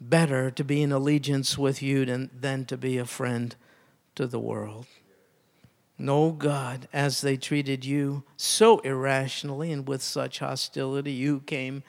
Better 0.00 0.50
to 0.50 0.64
be 0.64 0.82
in 0.82 0.92
allegiance 0.92 1.58
with 1.58 1.82
you 1.82 2.04
than, 2.04 2.30
than 2.38 2.64
to 2.66 2.76
be 2.76 2.98
a 2.98 3.04
friend 3.04 3.54
to 4.14 4.26
the 4.26 4.38
world. 4.38 4.86
No, 5.98 6.30
God, 6.30 6.86
as 6.92 7.20
they 7.22 7.36
treated 7.36 7.84
you 7.84 8.22
so 8.36 8.78
irrationally 8.80 9.72
and 9.72 9.88
with 9.88 10.00
such 10.00 10.38
hostility, 10.38 11.10
you 11.10 11.40
came 11.40 11.82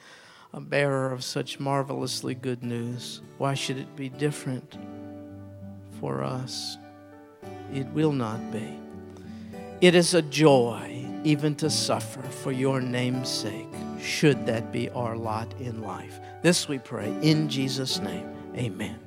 a 0.52 0.60
bearer 0.60 1.12
of 1.12 1.22
such 1.22 1.60
marvelously 1.60 2.34
good 2.34 2.64
news. 2.64 3.20
Why 3.38 3.54
should 3.54 3.78
it 3.78 3.94
be 3.94 4.08
different 4.08 4.76
for 6.00 6.24
us? 6.24 6.76
It 7.72 7.86
will 7.88 8.12
not 8.12 8.50
be. 8.50 8.76
It 9.80 9.94
is 9.94 10.12
a 10.14 10.22
joy 10.22 11.09
even 11.24 11.54
to 11.56 11.70
suffer 11.70 12.22
for 12.22 12.52
your 12.52 12.80
name's 12.80 13.28
sake, 13.28 13.66
should 14.00 14.46
that 14.46 14.72
be 14.72 14.88
our 14.90 15.16
lot 15.16 15.52
in 15.60 15.82
life. 15.82 16.18
This 16.42 16.68
we 16.68 16.78
pray 16.78 17.14
in 17.22 17.48
Jesus' 17.48 17.98
name. 18.00 18.28
Amen. 18.56 18.98